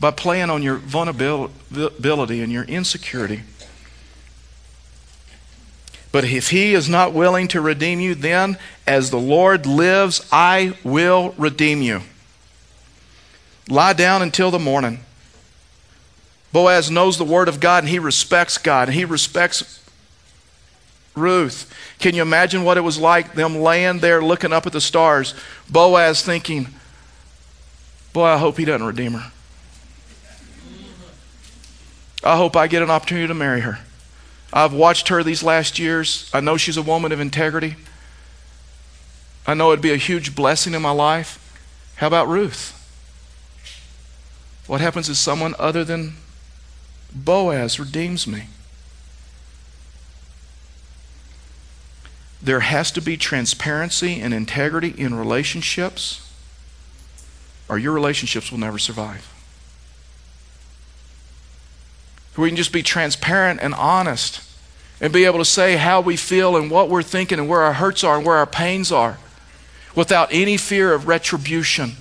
by 0.00 0.10
playing 0.10 0.50
on 0.50 0.62
your 0.62 0.76
vulnerability 0.76 2.40
and 2.40 2.50
your 2.50 2.64
insecurity. 2.64 3.42
But 6.10 6.24
if 6.24 6.50
he 6.50 6.72
is 6.72 6.88
not 6.88 7.12
willing 7.12 7.46
to 7.48 7.60
redeem 7.60 8.00
you, 8.00 8.14
then 8.14 8.58
as 8.86 9.10
the 9.10 9.18
Lord 9.18 9.66
lives, 9.66 10.26
I 10.32 10.76
will 10.82 11.34
redeem 11.36 11.82
you. 11.82 12.02
Lie 13.68 13.92
down 13.92 14.22
until 14.22 14.50
the 14.50 14.58
morning. 14.58 15.00
Boaz 16.52 16.90
knows 16.90 17.18
the 17.18 17.24
word 17.24 17.48
of 17.48 17.60
God 17.60 17.82
and 17.82 17.90
he 17.90 17.98
respects 17.98 18.56
God 18.56 18.88
and 18.88 18.94
he 18.94 19.04
respects 19.04 19.85
Ruth. 21.16 21.72
Can 21.98 22.14
you 22.14 22.22
imagine 22.22 22.62
what 22.62 22.76
it 22.76 22.82
was 22.82 22.98
like 22.98 23.32
them 23.32 23.56
laying 23.56 23.98
there 24.00 24.22
looking 24.22 24.52
up 24.52 24.66
at 24.66 24.72
the 24.72 24.80
stars? 24.80 25.34
Boaz 25.70 26.22
thinking, 26.22 26.68
Boy, 28.12 28.24
I 28.24 28.38
hope 28.38 28.56
he 28.56 28.64
doesn't 28.64 28.86
redeem 28.86 29.12
her. 29.14 29.32
I 32.24 32.36
hope 32.36 32.56
I 32.56 32.66
get 32.66 32.82
an 32.82 32.90
opportunity 32.90 33.26
to 33.28 33.34
marry 33.34 33.60
her. 33.60 33.78
I've 34.52 34.72
watched 34.72 35.08
her 35.08 35.22
these 35.22 35.42
last 35.42 35.78
years. 35.78 36.30
I 36.32 36.40
know 36.40 36.56
she's 36.56 36.76
a 36.76 36.82
woman 36.82 37.12
of 37.12 37.20
integrity. 37.20 37.76
I 39.46 39.54
know 39.54 39.70
it'd 39.70 39.82
be 39.82 39.92
a 39.92 39.96
huge 39.96 40.34
blessing 40.34 40.74
in 40.74 40.82
my 40.82 40.90
life. 40.90 41.42
How 41.96 42.06
about 42.06 42.28
Ruth? 42.28 42.72
What 44.66 44.80
happens 44.80 45.08
is 45.08 45.18
someone 45.18 45.54
other 45.58 45.84
than 45.84 46.14
Boaz 47.12 47.78
redeems 47.78 48.26
me. 48.26 48.44
There 52.42 52.60
has 52.60 52.90
to 52.92 53.00
be 53.00 53.16
transparency 53.16 54.20
and 54.20 54.32
integrity 54.34 54.94
in 54.96 55.14
relationships, 55.14 56.30
or 57.68 57.78
your 57.78 57.92
relationships 57.92 58.50
will 58.50 58.58
never 58.58 58.78
survive. 58.78 59.32
We 62.36 62.48
can 62.48 62.56
just 62.56 62.72
be 62.72 62.82
transparent 62.82 63.60
and 63.62 63.72
honest 63.74 64.42
and 65.00 65.10
be 65.12 65.24
able 65.24 65.38
to 65.38 65.44
say 65.44 65.76
how 65.76 66.02
we 66.02 66.16
feel 66.16 66.56
and 66.56 66.70
what 66.70 66.90
we're 66.90 67.02
thinking 67.02 67.38
and 67.38 67.48
where 67.48 67.62
our 67.62 67.72
hurts 67.72 68.04
are 68.04 68.18
and 68.18 68.26
where 68.26 68.36
our 68.36 68.46
pains 68.46 68.92
are 68.92 69.18
without 69.94 70.28
any 70.30 70.58
fear 70.58 70.92
of 70.92 71.08
retribution 71.08 71.92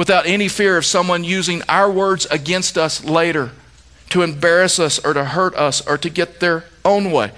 without 0.00 0.24
any 0.24 0.48
fear 0.48 0.78
of 0.78 0.86
someone 0.86 1.22
using 1.24 1.62
our 1.68 1.90
words 1.90 2.24
against 2.30 2.78
us 2.78 3.04
later 3.04 3.50
to 4.08 4.22
embarrass 4.22 4.78
us 4.78 4.98
or 5.04 5.12
to 5.12 5.22
hurt 5.22 5.54
us 5.56 5.86
or 5.86 5.98
to 5.98 6.08
get 6.08 6.40
their 6.40 6.64
own 6.86 7.12
way. 7.12 7.30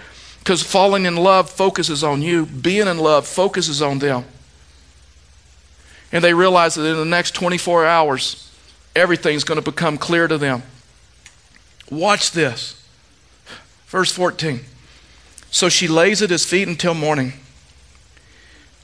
Because 0.42 0.62
falling 0.62 1.06
in 1.06 1.16
love 1.16 1.48
focuses 1.48 2.02
on 2.02 2.22
you, 2.22 2.46
being 2.46 2.88
in 2.88 2.98
love 2.98 3.26
focuses 3.26 3.80
on 3.80 4.00
them. 4.00 4.24
And 6.10 6.22
they 6.22 6.34
realize 6.34 6.74
that 6.74 6.84
in 6.84 6.96
the 6.96 7.04
next 7.04 7.32
24 7.32 7.86
hours, 7.86 8.50
everything's 8.94 9.44
going 9.44 9.62
to 9.62 9.70
become 9.70 9.96
clear 9.96 10.26
to 10.28 10.36
them. 10.36 10.62
Watch 11.90 12.32
this. 12.32 12.82
Verse 13.86 14.12
14. 14.12 14.60
So 15.50 15.68
she 15.68 15.86
lays 15.86 16.22
at 16.22 16.30
his 16.30 16.44
feet 16.44 16.66
until 16.66 16.94
morning 16.94 17.34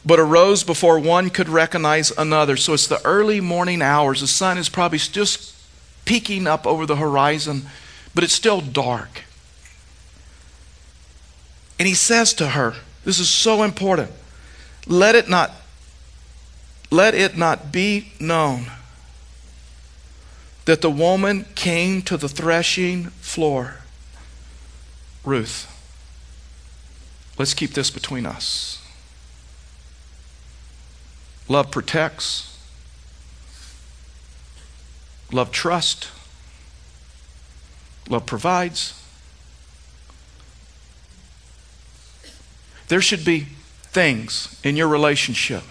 but 0.08 0.18
arose 0.18 0.64
before 0.64 0.98
one 0.98 1.28
could 1.28 1.50
recognize 1.50 2.10
another. 2.16 2.56
So 2.56 2.72
it's 2.72 2.86
the 2.86 3.04
early 3.04 3.42
morning 3.42 3.82
hours. 3.82 4.22
The 4.22 4.26
sun 4.26 4.56
is 4.56 4.70
probably 4.70 4.98
just 4.98 5.54
peeking 6.06 6.46
up 6.46 6.66
over 6.66 6.86
the 6.86 6.96
horizon, 6.96 7.66
but 8.14 8.24
it's 8.24 8.32
still 8.32 8.62
dark. 8.62 9.24
And 11.78 11.86
he 11.86 11.94
says 11.94 12.34
to 12.34 12.48
her, 12.48 12.74
This 13.04 13.18
is 13.18 13.28
so 13.28 13.62
important. 13.62 14.10
Let 14.86 15.14
it 15.14 15.28
not 15.28 15.52
let 16.90 17.14
it 17.14 17.36
not 17.36 17.70
be 17.70 18.12
known 18.18 18.70
that 20.64 20.80
the 20.80 20.90
woman 20.90 21.44
came 21.54 22.02
to 22.02 22.16
the 22.16 22.28
threshing 22.28 23.04
floor. 23.04 23.78
Ruth, 25.24 25.66
let's 27.38 27.54
keep 27.54 27.72
this 27.72 27.90
between 27.90 28.24
us. 28.24 28.82
Love 31.48 31.70
protects. 31.70 32.58
Love 35.32 35.50
trust. 35.50 36.10
Love 38.08 38.24
provides. 38.24 38.97
There 42.88 43.00
should 43.00 43.24
be 43.24 43.46
things 43.82 44.60
in 44.64 44.76
your 44.76 44.88
relationship 44.88 45.62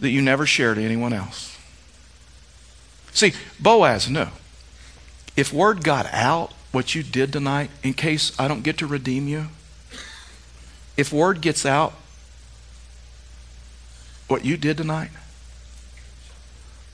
that 0.00 0.10
you 0.10 0.22
never 0.22 0.46
share 0.46 0.74
to 0.74 0.82
anyone 0.82 1.12
else. 1.12 1.58
See, 3.12 3.32
Boaz 3.58 4.08
knew 4.08 4.28
if 5.36 5.52
word 5.52 5.84
got 5.84 6.06
out 6.06 6.52
what 6.72 6.94
you 6.94 7.02
did 7.02 7.32
tonight, 7.32 7.70
in 7.82 7.94
case 7.94 8.38
I 8.38 8.48
don't 8.48 8.62
get 8.62 8.78
to 8.78 8.86
redeem 8.86 9.28
you, 9.28 9.46
if 10.96 11.12
word 11.12 11.40
gets 11.40 11.64
out 11.64 11.94
what 14.26 14.44
you 14.44 14.56
did 14.56 14.76
tonight, 14.76 15.10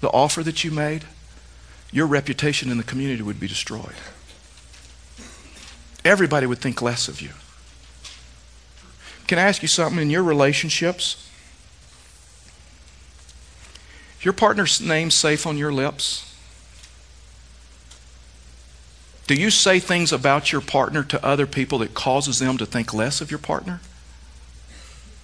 the 0.01 0.09
offer 0.11 0.43
that 0.43 0.63
you 0.63 0.71
made, 0.71 1.05
your 1.91 2.07
reputation 2.07 2.71
in 2.71 2.77
the 2.77 2.85
community 2.85 3.23
would 3.23 3.41
be 3.41 3.49
destroyed. 3.49 3.95
Everybody 6.05 6.47
would 6.47 6.59
think 6.59 6.83
less 6.83 7.09
of 7.09 7.21
you. 7.21 7.31
Can 9.27 9.39
I 9.39 9.43
ask 9.43 9.63
you 9.63 9.69
something 9.69 10.01
in 10.01 10.11
your 10.11 10.23
relationships? 10.23 11.31
Your 14.21 14.33
partner's 14.33 14.81
name 14.81 15.11
safe 15.11 15.47
on 15.47 15.59
your 15.59 15.73
lips? 15.73 16.35
Do 19.27 19.35
you 19.35 19.51
say 19.51 19.79
things 19.79 20.13
about 20.13 20.53
your 20.53 20.61
partner 20.61 21.03
to 21.05 21.25
other 21.25 21.47
people 21.47 21.79
that 21.79 21.95
causes 21.95 22.39
them 22.39 22.59
to 22.59 22.67
think 22.67 22.93
less 22.93 23.21
of 23.21 23.31
your 23.31 23.39
partner? 23.39 23.81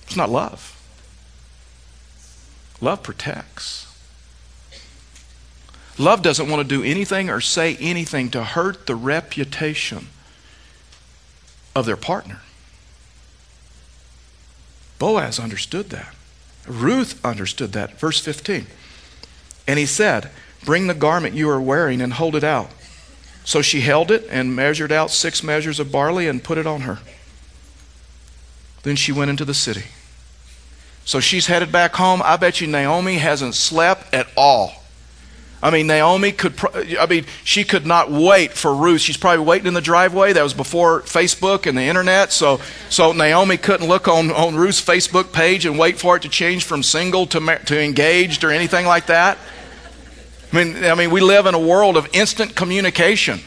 It's 0.02 0.16
not 0.16 0.30
love. 0.30 0.76
Love 2.80 3.02
protects. 3.02 3.86
Love 5.98 6.22
doesn't 6.22 6.48
want 6.48 6.66
to 6.66 6.76
do 6.76 6.82
anything 6.82 7.28
or 7.28 7.42
say 7.42 7.76
anything 7.76 8.30
to 8.30 8.42
hurt 8.42 8.86
the 8.86 8.94
reputation 8.94 10.08
of 11.76 11.84
their 11.84 11.96
partner. 11.96 12.40
Boaz 15.00 15.40
understood 15.40 15.90
that. 15.90 16.14
Ruth 16.68 17.24
understood 17.24 17.72
that. 17.72 17.98
Verse 17.98 18.20
15. 18.20 18.66
And 19.66 19.78
he 19.78 19.86
said, 19.86 20.30
Bring 20.64 20.86
the 20.86 20.94
garment 20.94 21.34
you 21.34 21.48
are 21.48 21.60
wearing 21.60 22.02
and 22.02 22.12
hold 22.12 22.36
it 22.36 22.44
out. 22.44 22.70
So 23.42 23.62
she 23.62 23.80
held 23.80 24.10
it 24.10 24.26
and 24.30 24.54
measured 24.54 24.92
out 24.92 25.10
six 25.10 25.42
measures 25.42 25.80
of 25.80 25.90
barley 25.90 26.28
and 26.28 26.44
put 26.44 26.58
it 26.58 26.66
on 26.66 26.82
her. 26.82 26.98
Then 28.82 28.94
she 28.94 29.10
went 29.10 29.30
into 29.30 29.46
the 29.46 29.54
city. 29.54 29.84
So 31.06 31.18
she's 31.18 31.46
headed 31.46 31.72
back 31.72 31.94
home. 31.94 32.20
I 32.22 32.36
bet 32.36 32.60
you 32.60 32.66
Naomi 32.66 33.16
hasn't 33.16 33.54
slept 33.54 34.14
at 34.14 34.28
all. 34.36 34.80
I 35.62 35.70
mean, 35.70 35.87
Naomi 35.87 36.33
could, 36.33 36.55
I 36.99 37.05
mean, 37.05 37.27
she 37.44 37.64
could 37.64 37.85
not 37.85 38.11
wait 38.11 38.53
for 38.53 38.75
Ruth. 38.75 39.03
She's 39.03 39.18
probably 39.18 39.44
waiting 39.44 39.66
in 39.66 39.75
the 39.75 39.83
driveway. 39.83 40.33
That 40.33 40.42
was 40.42 40.55
before 40.55 41.03
Facebook 41.03 41.66
and 41.66 41.77
the 41.77 41.83
internet. 41.83 42.33
So, 42.33 42.61
so 42.88 43.12
Naomi 43.12 43.59
couldn't 43.59 43.87
look 43.87 44.09
on, 44.09 44.31
on 44.31 44.57
Ruth's 44.57 44.81
Facebook 44.81 45.33
page 45.33 45.66
and 45.66 45.79
wait 45.79 45.99
for 45.99 46.16
it 46.16 46.23
to 46.23 46.31
change 46.31 46.64
from 46.64 46.83
single 46.83 47.27
to, 47.27 47.59
to 47.66 47.79
engaged 47.79 48.42
or 48.42 48.51
anything 48.51 48.87
like 48.87 49.07
that. 49.07 49.37
I 50.53 50.57
mean, 50.57 50.85
I 50.85 50.94
mean, 50.94 51.11
we 51.11 51.20
live 51.20 51.44
in 51.44 51.55
a 51.55 51.61
world 51.61 51.99
of 51.99 52.09
instant 52.14 52.57
communication. 52.57 53.40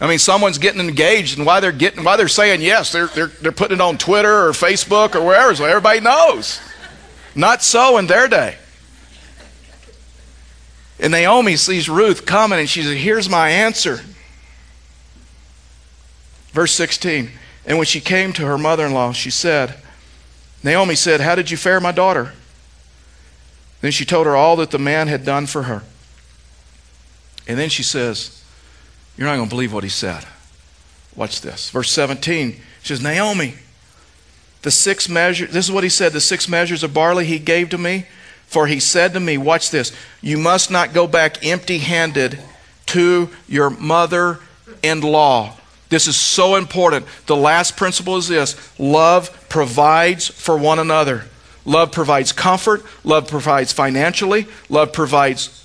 I 0.00 0.08
mean, 0.08 0.18
someone's 0.18 0.58
getting 0.58 0.80
engaged, 0.80 1.38
and 1.38 1.46
why 1.46 1.60
they're 1.60 1.70
getting, 1.70 2.02
why 2.02 2.16
they're 2.16 2.26
saying 2.26 2.60
yes, 2.60 2.90
they're, 2.90 3.06
they're, 3.06 3.28
they're 3.28 3.52
putting 3.52 3.76
it 3.76 3.80
on 3.80 3.98
Twitter 3.98 4.48
or 4.48 4.50
Facebook 4.50 5.14
or 5.14 5.24
wherever, 5.24 5.54
so 5.54 5.64
everybody 5.64 6.00
knows. 6.00 6.60
Not 7.36 7.62
so 7.62 7.98
in 7.98 8.08
their 8.08 8.26
day. 8.26 8.56
And 11.02 11.10
Naomi 11.10 11.56
sees 11.56 11.88
Ruth 11.88 12.24
coming, 12.24 12.60
and 12.60 12.70
she 12.70 12.82
says, 12.82 12.96
Here's 12.96 13.28
my 13.28 13.50
answer. 13.50 14.00
Verse 16.52 16.72
16. 16.72 17.28
And 17.66 17.76
when 17.76 17.86
she 17.86 18.00
came 18.00 18.32
to 18.34 18.46
her 18.46 18.56
mother 18.56 18.86
in 18.86 18.94
law, 18.94 19.10
she 19.12 19.30
said, 19.30 19.74
Naomi 20.62 20.94
said, 20.94 21.20
How 21.20 21.34
did 21.34 21.50
you 21.50 21.56
fare, 21.56 21.80
my 21.80 21.90
daughter? 21.90 22.32
Then 23.80 23.90
she 23.90 24.04
told 24.04 24.26
her 24.26 24.36
all 24.36 24.54
that 24.56 24.70
the 24.70 24.78
man 24.78 25.08
had 25.08 25.24
done 25.24 25.46
for 25.46 25.64
her. 25.64 25.82
And 27.48 27.58
then 27.58 27.68
she 27.68 27.82
says, 27.82 28.44
You're 29.16 29.26
not 29.26 29.34
going 29.34 29.48
to 29.48 29.54
believe 29.54 29.72
what 29.72 29.82
he 29.82 29.90
said. 29.90 30.24
Watch 31.16 31.40
this. 31.40 31.68
Verse 31.70 31.90
17. 31.90 32.60
She 32.82 32.88
says, 32.88 33.02
Naomi, 33.02 33.54
the 34.62 34.70
six 34.70 35.08
measures, 35.08 35.50
this 35.50 35.64
is 35.64 35.72
what 35.72 35.82
he 35.82 35.90
said, 35.90 36.12
the 36.12 36.20
six 36.20 36.48
measures 36.48 36.84
of 36.84 36.94
barley 36.94 37.24
he 37.26 37.40
gave 37.40 37.70
to 37.70 37.78
me. 37.78 38.06
For 38.52 38.66
he 38.66 38.80
said 38.80 39.14
to 39.14 39.20
me, 39.20 39.38
Watch 39.38 39.70
this, 39.70 39.92
you 40.20 40.36
must 40.36 40.70
not 40.70 40.92
go 40.92 41.06
back 41.06 41.44
empty 41.44 41.78
handed 41.78 42.38
to 42.86 43.30
your 43.48 43.70
mother 43.70 44.40
in 44.82 45.00
law. 45.00 45.56
This 45.88 46.06
is 46.06 46.18
so 46.18 46.56
important. 46.56 47.06
The 47.26 47.36
last 47.36 47.78
principle 47.78 48.18
is 48.18 48.28
this 48.28 48.78
love 48.78 49.48
provides 49.48 50.28
for 50.28 50.56
one 50.58 50.78
another. 50.78 51.24
Love 51.64 51.92
provides 51.92 52.32
comfort, 52.32 52.84
love 53.04 53.26
provides 53.26 53.72
financially, 53.72 54.46
love 54.68 54.92
provides 54.92 55.64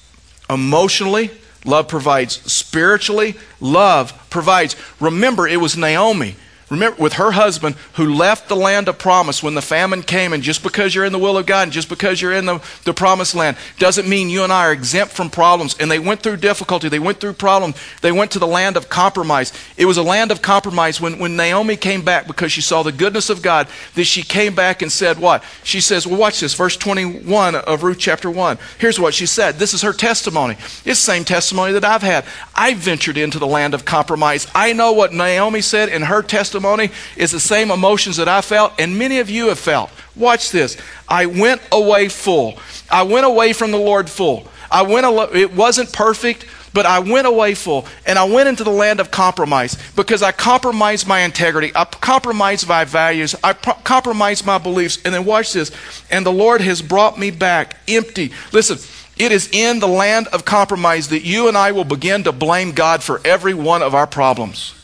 emotionally, 0.49 1.29
love 1.65 1.89
provides 1.89 2.35
spiritually, 2.49 3.35
love 3.59 4.13
provides. 4.29 4.77
Remember, 5.01 5.45
it 5.45 5.59
was 5.59 5.75
Naomi 5.75 6.37
Remember, 6.69 7.01
with 7.01 7.13
her 7.13 7.31
husband 7.31 7.75
who 7.93 8.13
left 8.13 8.49
the 8.49 8.55
land 8.55 8.89
of 8.89 8.97
promise 8.97 9.41
when 9.41 9.55
the 9.55 9.61
famine 9.61 10.03
came, 10.03 10.33
and 10.33 10.43
just 10.43 10.63
because 10.63 10.93
you're 10.93 11.05
in 11.05 11.13
the 11.13 11.19
will 11.19 11.37
of 11.37 11.45
God 11.45 11.63
and 11.63 11.71
just 11.71 11.87
because 11.87 12.21
you're 12.21 12.33
in 12.33 12.45
the, 12.45 12.61
the 12.83 12.93
promised 12.93 13.35
land 13.35 13.55
doesn't 13.79 14.07
mean 14.07 14.29
you 14.29 14.43
and 14.43 14.51
I 14.51 14.65
are 14.65 14.73
exempt 14.73 15.13
from 15.13 15.29
problems. 15.29 15.77
And 15.79 15.89
they 15.89 15.99
went 15.99 16.21
through 16.21 16.37
difficulty, 16.37 16.89
they 16.89 16.99
went 16.99 17.21
through 17.21 17.33
problems, 17.33 17.77
they 18.01 18.11
went 18.11 18.31
to 18.31 18.39
the 18.39 18.47
land 18.47 18.75
of 18.75 18.89
compromise. 18.89 19.53
It 19.77 19.85
was 19.85 19.95
a 19.95 20.03
land 20.03 20.29
of 20.29 20.41
compromise 20.41 20.99
when, 20.99 21.19
when 21.19 21.37
Naomi 21.37 21.77
came 21.77 22.01
back 22.01 22.27
because 22.27 22.51
she 22.51 22.59
saw 22.59 22.83
the 22.83 22.91
goodness 22.91 23.29
of 23.29 23.41
God, 23.41 23.69
that 23.95 24.03
she 24.03 24.21
came 24.21 24.53
back 24.53 24.81
and 24.81 24.91
said, 24.91 25.19
What? 25.19 25.45
She 25.63 25.79
says, 25.79 26.05
Well, 26.05 26.19
watch 26.19 26.41
this, 26.41 26.53
verse 26.53 26.75
21 26.75 27.55
of 27.55 27.83
Ruth 27.83 27.97
chapter 27.97 28.29
1. 28.29 28.57
Here's 28.77 28.99
what 28.99 29.13
she 29.13 29.25
said. 29.25 29.55
This 29.55 29.73
is 29.73 29.83
her 29.83 29.93
testimony. 29.93 30.55
It's 30.55 30.83
the 30.83 30.95
same 30.95 31.23
testimony 31.23 31.71
that 31.73 31.85
I've 31.85 32.01
had. 32.01 32.25
I 32.53 32.73
ventured 32.73 33.15
into 33.15 33.39
the 33.39 33.47
land 33.47 33.73
of 33.73 33.85
compromise. 33.85 34.47
I 34.53 34.73
know 34.73 34.91
what 34.91 35.13
Naomi 35.13 35.61
said 35.61 35.87
in 35.87 36.01
her 36.01 36.21
testimony 36.21 36.56
testimony 36.57 36.91
is 37.15 37.31
the 37.31 37.39
same 37.39 37.71
emotions 37.71 38.17
that 38.17 38.27
I 38.27 38.41
felt, 38.41 38.73
and 38.79 38.97
many 38.97 39.19
of 39.19 39.29
you 39.29 39.49
have 39.49 39.59
felt. 39.59 39.91
Watch 40.15 40.51
this. 40.51 40.77
I 41.07 41.27
went 41.27 41.61
away 41.71 42.09
full. 42.09 42.57
I 42.89 43.03
went 43.03 43.25
away 43.25 43.53
from 43.53 43.71
the 43.71 43.77
Lord 43.77 44.09
full. 44.09 44.47
I 44.71 44.81
went. 44.81 45.05
It 45.35 45.53
wasn't 45.53 45.93
perfect, 45.93 46.45
but 46.73 46.85
I 46.85 46.99
went 46.99 47.27
away 47.27 47.53
full, 47.53 47.85
and 48.05 48.17
I 48.17 48.23
went 48.23 48.49
into 48.49 48.63
the 48.63 48.71
land 48.71 48.99
of 48.99 49.11
compromise 49.11 49.77
because 49.95 50.23
I 50.23 50.31
compromised 50.31 51.07
my 51.07 51.19
integrity. 51.19 51.71
I 51.75 51.85
compromised 51.85 52.67
my 52.67 52.85
values. 52.85 53.35
I 53.43 53.53
pro- 53.53 53.75
compromised 53.75 54.45
my 54.45 54.57
beliefs. 54.57 54.99
And 55.05 55.13
then 55.13 55.25
watch 55.25 55.53
this. 55.53 55.71
And 56.09 56.25
the 56.25 56.33
Lord 56.33 56.61
has 56.61 56.81
brought 56.81 57.19
me 57.19 57.31
back 57.31 57.77
empty. 57.87 58.31
Listen. 58.51 58.79
It 59.19 59.31
is 59.31 59.49
in 59.51 59.79
the 59.79 59.87
land 59.87 60.27
of 60.27 60.45
compromise 60.45 61.07
that 61.07 61.25
you 61.25 61.47
and 61.47 61.57
I 61.57 61.71
will 61.71 61.83
begin 61.83 62.25
to 62.25 62.31
blame 62.31 62.73
God 62.73 63.01
for 63.01 63.19
every 63.25 63.55
one 63.55 63.81
of 63.81 63.95
our 63.95 64.05
problems. 64.05 64.76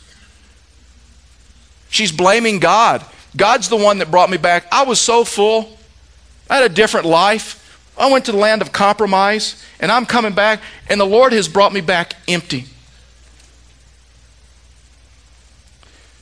She's 1.93 2.11
blaming 2.11 2.57
God. 2.57 3.05
God's 3.37 3.69
the 3.69 3.77
one 3.77 3.99
that 3.99 4.09
brought 4.09 4.31
me 4.31 4.37
back. 4.37 4.65
I 4.71 4.83
was 4.83 4.99
so 4.99 5.23
full. 5.23 5.77
I 6.49 6.55
had 6.55 6.71
a 6.71 6.73
different 6.73 7.05
life. 7.05 7.79
I 7.95 8.11
went 8.11 8.25
to 8.25 8.31
the 8.31 8.37
land 8.39 8.63
of 8.63 8.71
compromise, 8.71 9.63
and 9.79 9.91
I'm 9.91 10.07
coming 10.07 10.33
back, 10.33 10.59
and 10.89 10.99
the 10.99 11.05
Lord 11.05 11.33
has 11.33 11.47
brought 11.47 11.71
me 11.71 11.81
back 11.81 12.15
empty. 12.27 12.65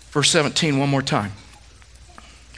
Verse 0.09 0.29
17, 0.31 0.77
one 0.77 0.89
more 0.89 1.01
time. 1.01 1.31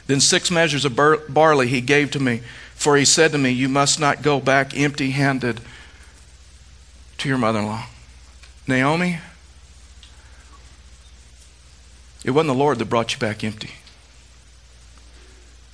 Then 0.08 0.18
six 0.18 0.50
measures 0.50 0.84
of 0.84 0.96
bar- 0.96 1.22
barley 1.28 1.68
he 1.68 1.80
gave 1.80 2.10
to 2.10 2.18
me, 2.18 2.42
for 2.74 2.96
he 2.96 3.04
said 3.04 3.30
to 3.30 3.38
me, 3.38 3.50
You 3.50 3.68
must 3.68 4.00
not 4.00 4.22
go 4.22 4.40
back 4.40 4.76
empty 4.76 5.12
handed 5.12 5.60
to 7.18 7.28
your 7.28 7.38
mother 7.38 7.60
in 7.60 7.66
law. 7.66 7.86
Naomi, 8.66 9.20
it 12.24 12.30
wasn't 12.30 12.48
the 12.48 12.58
Lord 12.58 12.78
that 12.78 12.86
brought 12.86 13.12
you 13.12 13.18
back 13.18 13.44
empty. 13.44 13.70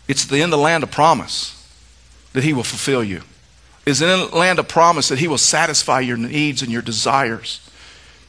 It's 0.09 0.25
the, 0.25 0.43
in 0.43 0.51
the 0.51 0.59
land 0.59 0.83
of 0.83 0.91
promise 0.91 1.57
that 2.33 2.43
He 2.43 2.53
will 2.53 2.65
fulfill 2.65 3.05
you. 3.05 3.23
It's 3.87 4.01
in 4.01 4.09
the 4.09 4.37
land 4.37 4.59
of 4.59 4.69
promise 4.69 5.09
that 5.09 5.21
He 5.21 5.29
will 5.29 5.39
satisfy 5.39 6.01
your 6.01 6.17
needs 6.17 6.63
and 6.63 6.71
your 6.71 6.83
desires. 6.83 7.67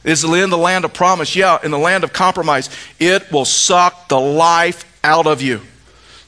It's 0.04 0.24
in 0.24 0.50
the 0.50 0.58
land 0.58 0.84
of 0.84 0.92
promise, 0.92 1.36
yeah, 1.36 1.58
in 1.62 1.70
the 1.70 1.78
land 1.78 2.04
of 2.04 2.12
compromise. 2.12 2.70
It 2.98 3.30
will 3.30 3.44
suck 3.44 4.08
the 4.08 4.18
life 4.18 4.84
out 5.04 5.26
of 5.26 5.42
you. 5.42 5.60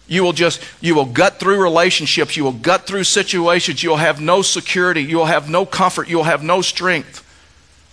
You 0.07 0.22
will 0.22 0.33
just, 0.33 0.62
you 0.80 0.94
will 0.94 1.07
gut 1.07 1.40
through 1.40 1.62
relationships. 1.62 2.37
You 2.37 2.44
will 2.44 2.52
gut 2.52 2.87
through 2.87 3.04
situations. 3.04 3.83
You 3.83 3.90
will 3.90 3.96
have 3.96 4.20
no 4.20 4.42
security. 4.42 5.02
You 5.02 5.16
will 5.16 5.24
have 5.24 5.48
no 5.48 5.64
comfort. 5.64 6.09
You 6.09 6.18
will 6.18 6.24
have 6.24 6.42
no 6.42 6.61
strength 6.61 7.24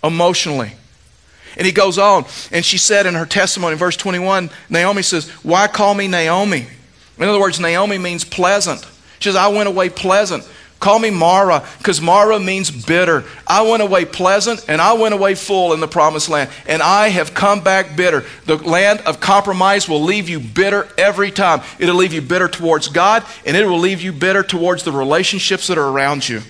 emotionally. 0.03 0.73
And 1.57 1.65
he 1.65 1.71
goes 1.71 1.97
on, 1.97 2.25
and 2.51 2.63
she 2.63 2.77
said 2.77 3.05
in 3.05 3.15
her 3.15 3.25
testimony, 3.25 3.75
verse 3.75 3.97
21, 3.97 4.49
Naomi 4.69 5.01
says, 5.01 5.29
Why 5.43 5.67
call 5.67 5.93
me 5.93 6.07
Naomi? 6.07 6.67
In 7.17 7.23
other 7.23 7.39
words, 7.39 7.59
Naomi 7.59 7.97
means 7.97 8.23
pleasant. 8.23 8.87
She 9.19 9.29
says, 9.29 9.35
I 9.35 9.49
went 9.49 9.69
away 9.69 9.89
pleasant. 9.89 10.47
Call 10.81 10.97
me 10.97 11.11
Mara, 11.11 11.63
because 11.77 12.01
Mara 12.01 12.39
means 12.39 12.71
bitter. 12.71 13.23
I 13.45 13.61
went 13.61 13.83
away 13.83 14.03
pleasant 14.03 14.65
and 14.67 14.81
I 14.81 14.93
went 14.93 15.13
away 15.13 15.35
full 15.35 15.73
in 15.73 15.79
the 15.79 15.87
promised 15.87 16.27
land, 16.27 16.49
and 16.65 16.81
I 16.81 17.09
have 17.09 17.35
come 17.35 17.61
back 17.61 17.95
bitter. 17.95 18.25
The 18.47 18.57
land 18.57 19.01
of 19.01 19.19
compromise 19.19 19.87
will 19.87 20.01
leave 20.01 20.27
you 20.27 20.39
bitter 20.39 20.87
every 20.97 21.29
time. 21.29 21.61
It'll 21.77 21.95
leave 21.95 22.13
you 22.13 22.21
bitter 22.21 22.47
towards 22.47 22.87
God, 22.87 23.23
and 23.45 23.55
it 23.55 23.67
will 23.67 23.77
leave 23.77 24.01
you 24.01 24.11
bitter 24.11 24.41
towards 24.41 24.83
the 24.83 24.91
relationships 24.91 25.67
that 25.67 25.77
are 25.77 25.87
around 25.87 26.27
you. 26.27 26.41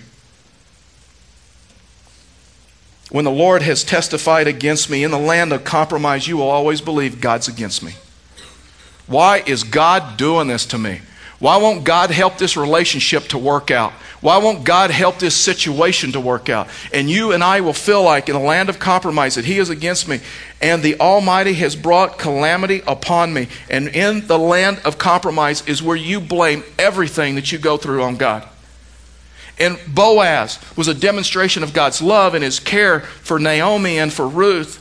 When 3.12 3.26
the 3.26 3.32
Lord 3.32 3.62
has 3.62 3.84
testified 3.84 4.48
against 4.48 4.90
me 4.90 5.04
in 5.04 5.12
the 5.12 5.20
land 5.20 5.52
of 5.52 5.66
compromise, 5.66 6.28
you 6.28 6.38
will 6.38 6.50
always 6.50 6.80
believe 6.80 7.20
God's 7.20 7.50
against 7.50 7.84
me. 7.84 7.96
Why 9.06 9.44
is 9.46 9.64
God 9.64 10.16
doing 10.16 10.48
this 10.48 10.66
to 10.68 10.78
me? 10.78 11.02
Why 11.38 11.58
won't 11.58 11.84
God 11.84 12.12
help 12.12 12.38
this 12.38 12.56
relationship 12.56 13.24
to 13.30 13.38
work 13.38 13.70
out? 13.70 13.92
Why 14.22 14.38
won't 14.38 14.64
God 14.64 14.92
help 14.92 15.18
this 15.18 15.36
situation 15.36 16.14
to 16.14 16.22
work 16.22 16.48
out? 16.48 16.70
And 16.94 17.10
you 17.10 17.34
and 17.34 17.44
I 17.44 17.60
will 17.60 17.74
feel 17.74 18.02
like 18.02 18.30
in 18.30 18.36
the 18.36 18.40
land 18.40 18.70
of 18.70 18.80
compromise 18.80 19.36
that 19.36 19.46
He 19.46 19.58
is 19.58 19.70
against 19.70 20.08
me, 20.08 20.22
and 20.62 20.82
the 20.82 20.98
Almighty 21.00 21.54
has 21.56 21.76
brought 21.76 22.18
calamity 22.18 22.82
upon 22.88 23.34
me. 23.34 23.50
And 23.70 23.90
in 23.90 24.28
the 24.28 24.40
land 24.40 24.80
of 24.86 24.98
compromise 24.98 25.68
is 25.68 25.84
where 25.84 25.98
you 25.98 26.22
blame 26.22 26.64
everything 26.80 27.36
that 27.36 27.52
you 27.52 27.58
go 27.58 27.76
through 27.76 28.04
on 28.04 28.16
God. 28.16 28.48
And 29.62 29.80
Boaz 29.88 30.58
was 30.76 30.88
a 30.88 30.94
demonstration 30.94 31.62
of 31.62 31.72
God's 31.72 32.02
love 32.02 32.34
and 32.34 32.44
his 32.44 32.60
care 32.60 33.02
for 33.02 33.38
Naomi 33.38 34.00
and 34.00 34.12
for 34.12 34.28
Ruth. 34.28 34.80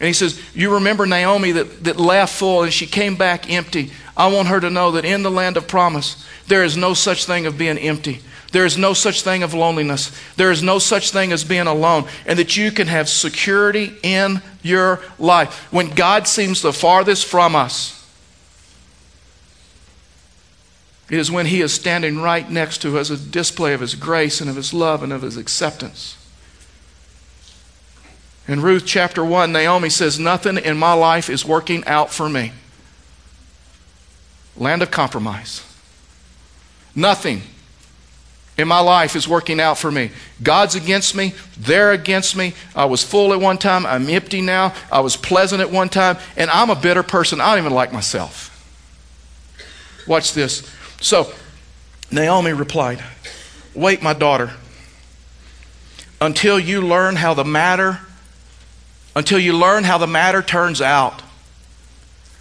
And 0.00 0.08
he 0.08 0.12
says, 0.12 0.40
You 0.54 0.74
remember 0.74 1.06
Naomi 1.06 1.52
that, 1.52 1.84
that 1.84 1.98
left 1.98 2.34
full 2.34 2.64
and 2.64 2.72
she 2.72 2.86
came 2.86 3.14
back 3.14 3.48
empty. 3.48 3.92
I 4.16 4.26
want 4.26 4.48
her 4.48 4.58
to 4.58 4.70
know 4.70 4.90
that 4.92 5.04
in 5.04 5.22
the 5.22 5.30
land 5.30 5.56
of 5.56 5.68
promise, 5.68 6.26
there 6.48 6.64
is 6.64 6.76
no 6.76 6.94
such 6.94 7.26
thing 7.26 7.46
of 7.46 7.56
being 7.56 7.78
empty. 7.78 8.20
There 8.50 8.64
is 8.64 8.76
no 8.76 8.92
such 8.92 9.22
thing 9.22 9.44
of 9.44 9.54
loneliness. 9.54 10.10
There 10.34 10.50
is 10.50 10.64
no 10.64 10.80
such 10.80 11.12
thing 11.12 11.32
as 11.32 11.44
being 11.44 11.68
alone. 11.68 12.08
And 12.26 12.40
that 12.40 12.56
you 12.56 12.72
can 12.72 12.88
have 12.88 13.08
security 13.08 13.94
in 14.02 14.42
your 14.62 15.00
life. 15.20 15.72
When 15.72 15.90
God 15.90 16.26
seems 16.26 16.60
the 16.60 16.72
farthest 16.72 17.26
from 17.26 17.54
us, 17.54 17.97
It 21.10 21.18
is 21.18 21.30
when 21.30 21.46
He 21.46 21.60
is 21.60 21.72
standing 21.72 22.20
right 22.20 22.48
next 22.50 22.82
to 22.82 22.98
us, 22.98 23.10
a 23.10 23.16
display 23.16 23.72
of 23.72 23.80
His 23.80 23.94
grace 23.94 24.40
and 24.40 24.50
of 24.50 24.56
His 24.56 24.74
love 24.74 25.02
and 25.02 25.12
of 25.12 25.22
His 25.22 25.36
acceptance. 25.36 26.16
In 28.46 28.62
Ruth 28.62 28.84
chapter 28.86 29.24
1, 29.24 29.52
Naomi 29.52 29.90
says, 29.90 30.18
Nothing 30.18 30.56
in 30.56 30.78
my 30.78 30.94
life 30.94 31.28
is 31.28 31.44
working 31.44 31.84
out 31.86 32.10
for 32.10 32.28
me. 32.28 32.52
Land 34.56 34.82
of 34.82 34.90
compromise. 34.90 35.62
Nothing 36.94 37.42
in 38.56 38.66
my 38.66 38.80
life 38.80 39.14
is 39.14 39.28
working 39.28 39.60
out 39.60 39.78
for 39.78 39.90
me. 39.90 40.10
God's 40.42 40.74
against 40.74 41.14
me. 41.14 41.34
They're 41.56 41.92
against 41.92 42.36
me. 42.36 42.54
I 42.74 42.86
was 42.86 43.04
full 43.04 43.32
at 43.32 43.40
one 43.40 43.56
time. 43.56 43.86
I'm 43.86 44.08
empty 44.08 44.40
now. 44.40 44.74
I 44.90 45.00
was 45.00 45.16
pleasant 45.16 45.60
at 45.60 45.70
one 45.70 45.88
time. 45.88 46.18
And 46.36 46.50
I'm 46.50 46.70
a 46.70 46.74
bitter 46.74 47.04
person. 47.04 47.40
I 47.40 47.50
don't 47.54 47.64
even 47.64 47.74
like 47.74 47.92
myself. 47.92 48.46
Watch 50.08 50.32
this. 50.32 50.68
So 51.00 51.32
Naomi 52.10 52.52
replied, 52.52 53.02
Wait, 53.74 54.02
my 54.02 54.12
daughter, 54.12 54.52
until 56.20 56.58
you 56.58 56.80
learn 56.80 57.16
how 57.16 57.34
the 57.34 57.44
matter, 57.44 58.00
until 59.14 59.38
you 59.38 59.56
learn 59.56 59.84
how 59.84 59.98
the 59.98 60.06
matter 60.06 60.42
turns 60.42 60.80
out. 60.80 61.22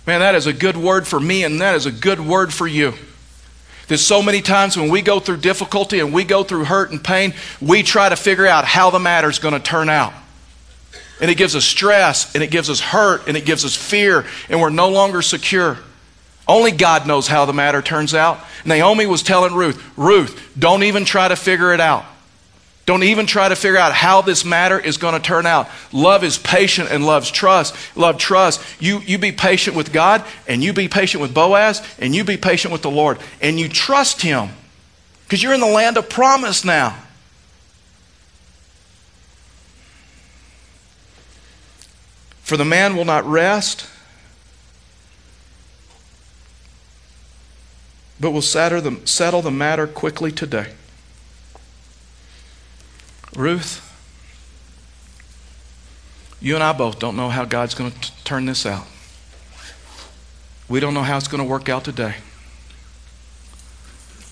Man, 0.06 0.22
that 0.22 0.36
is 0.36 0.48
a 0.48 0.54
good 0.54 0.78
word 0.78 1.06
for 1.06 1.20
me, 1.20 1.44
and 1.44 1.62
that 1.62 1.76
is 1.76 1.86
a 1.86 1.92
good 1.92 2.20
word 2.20 2.54
for 2.54 2.66
you. 2.66 2.94
There's 3.88 4.06
so 4.06 4.22
many 4.22 4.42
times 4.42 4.76
when 4.76 4.90
we 4.90 5.02
go 5.02 5.20
through 5.20 5.38
difficulty 5.38 6.00
and 6.00 6.14
we 6.14 6.24
go 6.24 6.44
through 6.44 6.66
hurt 6.66 6.92
and 6.92 7.02
pain, 7.02 7.34
we 7.62 7.84
try 7.84 8.10
to 8.10 8.16
figure 8.16 8.48
out 8.48 8.66
how 8.66 8.90
the 8.90 9.00
matter 9.00 9.30
is 9.30 9.40
going 9.40 9.54
to 9.54 9.60
turn 9.60 9.90
out. 9.90 10.14
And 11.22 11.32
it 11.32 11.36
gives 11.36 11.56
us 11.56 11.66
stress, 11.66 12.34
and 12.36 12.44
it 12.44 12.52
gives 12.52 12.70
us 12.70 12.80
hurt, 12.80 13.28
and 13.28 13.38
it 13.38 13.46
gives 13.46 13.66
us 13.66 13.76
fear, 13.76 14.26
and 14.50 14.62
we're 14.62 14.70
no 14.70 14.90
longer 14.90 15.22
secure. 15.22 15.78
Only 16.48 16.72
God 16.72 17.06
knows 17.06 17.28
how 17.28 17.46
the 17.46 17.54
matter 17.54 17.82
turns 17.82 18.14
out. 18.14 18.40
Naomi 18.66 19.06
was 19.06 19.22
telling 19.22 19.54
Ruth, 19.54 19.84
Ruth, 19.98 20.54
don't 20.58 20.84
even 20.84 21.04
try 21.04 21.28
to 21.28 21.36
figure 21.36 21.74
it 21.74 21.82
out. 21.82 22.06
Don't 22.86 23.04
even 23.04 23.26
try 23.26 23.50
to 23.50 23.56
figure 23.58 23.78
out 23.78 23.92
how 23.92 24.22
this 24.22 24.46
matter 24.46 24.80
is 24.80 24.96
going 24.96 25.14
to 25.14 25.20
turn 25.20 25.46
out. 25.46 25.68
Love 25.92 26.24
is 26.24 26.38
patient 26.38 26.90
and 26.90 27.06
loves 27.06 27.30
trust. 27.30 27.76
Love 27.98 28.18
trust. 28.18 28.62
You, 28.80 29.00
you 29.00 29.18
be 29.18 29.34
patient 29.34 29.76
with 29.76 29.92
God, 29.92 30.24
and 30.48 30.64
you 30.64 30.72
be 30.72 30.88
patient 30.88 31.22
with 31.22 31.34
Boaz, 31.34 31.86
and 32.00 32.16
you 32.16 32.24
be 32.24 32.38
patient 32.38 32.72
with 32.72 32.84
the 32.84 32.90
Lord. 32.90 33.20
And 33.42 33.60
you 33.60 33.68
trust 33.68 34.22
Him 34.22 34.52
because 35.26 35.44
you're 35.44 35.54
in 35.54 35.60
the 35.60 35.66
land 35.66 35.98
of 35.98 36.10
promise 36.10 36.64
now. 36.64 36.98
For 42.44 42.56
the 42.56 42.64
man 42.64 42.96
will 42.96 43.04
not 43.04 43.26
rest, 43.26 43.86
but 48.20 48.32
we'll 48.32 48.42
settle 48.42 48.82
the, 48.82 49.00
settle 49.06 49.42
the 49.42 49.52
matter 49.52 49.88
quickly 49.88 50.32
today. 50.32 50.74
Ruth, 53.36 53.84
you 56.42 56.56
and 56.56 56.64
I 56.64 56.74
both 56.74 57.00
don't 57.00 57.16
know 57.16 57.30
how 57.30 57.46
God's 57.46 57.76
going 57.76 57.92
to 57.92 58.24
turn 58.24 58.46
this 58.46 58.66
out. 58.66 58.86
We 60.70 60.80
don't 60.80 60.94
know 60.94 61.04
how 61.04 61.18
it's 61.18 61.28
going 61.28 61.44
to 61.44 61.50
work 61.50 61.70
out 61.70 61.84
today. 61.84 62.16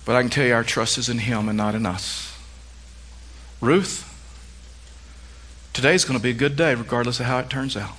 But 0.05 0.15
I 0.15 0.21
can 0.21 0.29
tell 0.29 0.45
you 0.45 0.53
our 0.53 0.63
trust 0.63 0.97
is 0.97 1.09
in 1.09 1.19
Him 1.19 1.49
and 1.49 1.57
not 1.57 1.75
in 1.75 1.85
us. 1.85 2.37
Ruth, 3.61 4.11
today's 5.73 6.05
going 6.05 6.19
to 6.19 6.23
be 6.23 6.29
a 6.29 6.33
good 6.33 6.55
day 6.55 6.75
regardless 6.75 7.19
of 7.19 7.25
how 7.25 7.39
it 7.39 7.49
turns 7.49 7.75
out. 7.75 7.95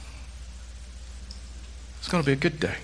It's 1.99 2.09
going 2.09 2.23
to 2.23 2.27
be 2.27 2.33
a 2.33 2.37
good 2.37 2.61
day. 2.61 2.77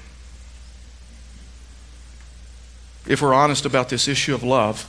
If 3.06 3.20
we're 3.20 3.34
honest 3.34 3.66
about 3.66 3.88
this 3.88 4.08
issue 4.08 4.34
of 4.34 4.42
love, 4.42 4.88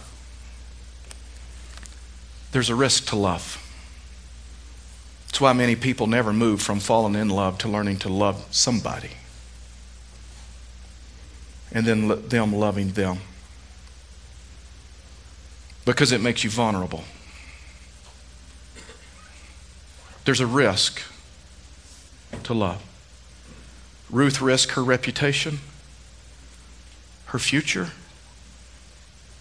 there's 2.51 2.69
a 2.69 2.75
risk 2.75 3.07
to 3.07 3.15
love. 3.15 3.59
That's 5.27 5.41
why 5.41 5.53
many 5.53 5.75
people 5.75 6.05
never 6.05 6.31
move 6.31 6.61
from 6.61 6.79
falling 6.79 7.15
in 7.15 7.29
love 7.29 7.57
to 7.59 7.67
learning 7.67 7.97
to 7.99 8.09
love 8.09 8.45
somebody 8.51 9.09
and 11.71 11.85
then 11.87 12.27
them 12.29 12.53
loving 12.53 12.89
them 12.89 13.17
because 15.85 16.11
it 16.11 16.21
makes 16.21 16.43
you 16.43 16.49
vulnerable. 16.49 17.03
There's 20.23 20.39
a 20.39 20.47
risk 20.47 21.01
to 22.43 22.53
love. 22.53 22.81
Ruth 24.09 24.39
risked 24.39 24.73
her 24.73 24.83
reputation, 24.83 25.59
her 27.25 27.39
future. 27.39 27.89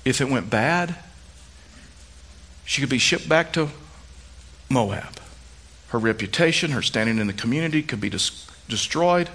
If 0.05 0.21
it 0.21 0.29
went 0.29 0.51
bad, 0.51 0.97
she 2.65 2.81
could 2.81 2.91
be 2.91 2.99
shipped 2.99 3.29
back 3.29 3.53
to 3.53 3.69
Moab. 4.69 5.21
Her 5.89 5.99
reputation, 5.99 6.71
her 6.71 6.83
standing 6.83 7.19
in 7.19 7.27
the 7.27 7.33
community 7.33 7.83
could 7.83 8.01
be 8.01 8.11
destroyed. 8.69 9.29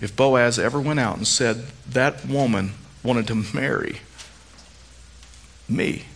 If 0.00 0.16
Boaz 0.16 0.58
ever 0.58 0.80
went 0.80 1.00
out 1.00 1.18
and 1.18 1.26
said, 1.26 1.66
That 1.88 2.26
woman 2.26 2.72
wanted 3.02 3.26
to 3.28 3.34
marry 3.54 4.00
me, 5.68 6.06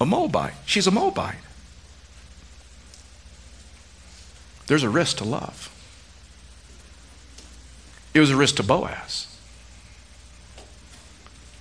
a 0.00 0.06
Moabite, 0.06 0.54
she's 0.64 0.86
a 0.86 0.90
Moabite. 0.90 1.36
There's 4.68 4.84
a 4.84 4.88
risk 4.88 5.16
to 5.18 5.24
love. 5.24 5.68
It 8.14 8.20
was 8.20 8.30
a 8.30 8.36
risk 8.36 8.56
to 8.56 8.62
Boaz. 8.62 9.26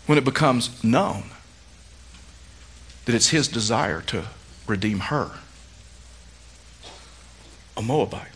When 0.09 0.17
it 0.17 0.25
becomes 0.25 0.83
known 0.83 1.25
that 3.05 3.13
it's 3.13 3.29
his 3.29 3.47
desire 3.47 4.01
to 4.07 4.25
redeem 4.65 5.01
her, 5.01 5.33
a 7.77 7.83
Moabite. 7.83 8.31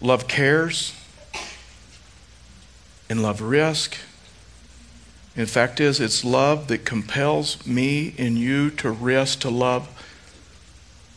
Love 0.00 0.26
cares 0.26 0.96
and 3.08 3.22
love 3.22 3.40
risk. 3.40 3.98
In 5.36 5.46
fact, 5.46 5.78
is 5.78 6.00
it's 6.00 6.24
love 6.24 6.66
that 6.66 6.84
compels 6.84 7.64
me 7.64 8.16
and 8.18 8.36
you 8.36 8.68
to 8.70 8.90
risk 8.90 9.38
to 9.42 9.48
love 9.48 9.88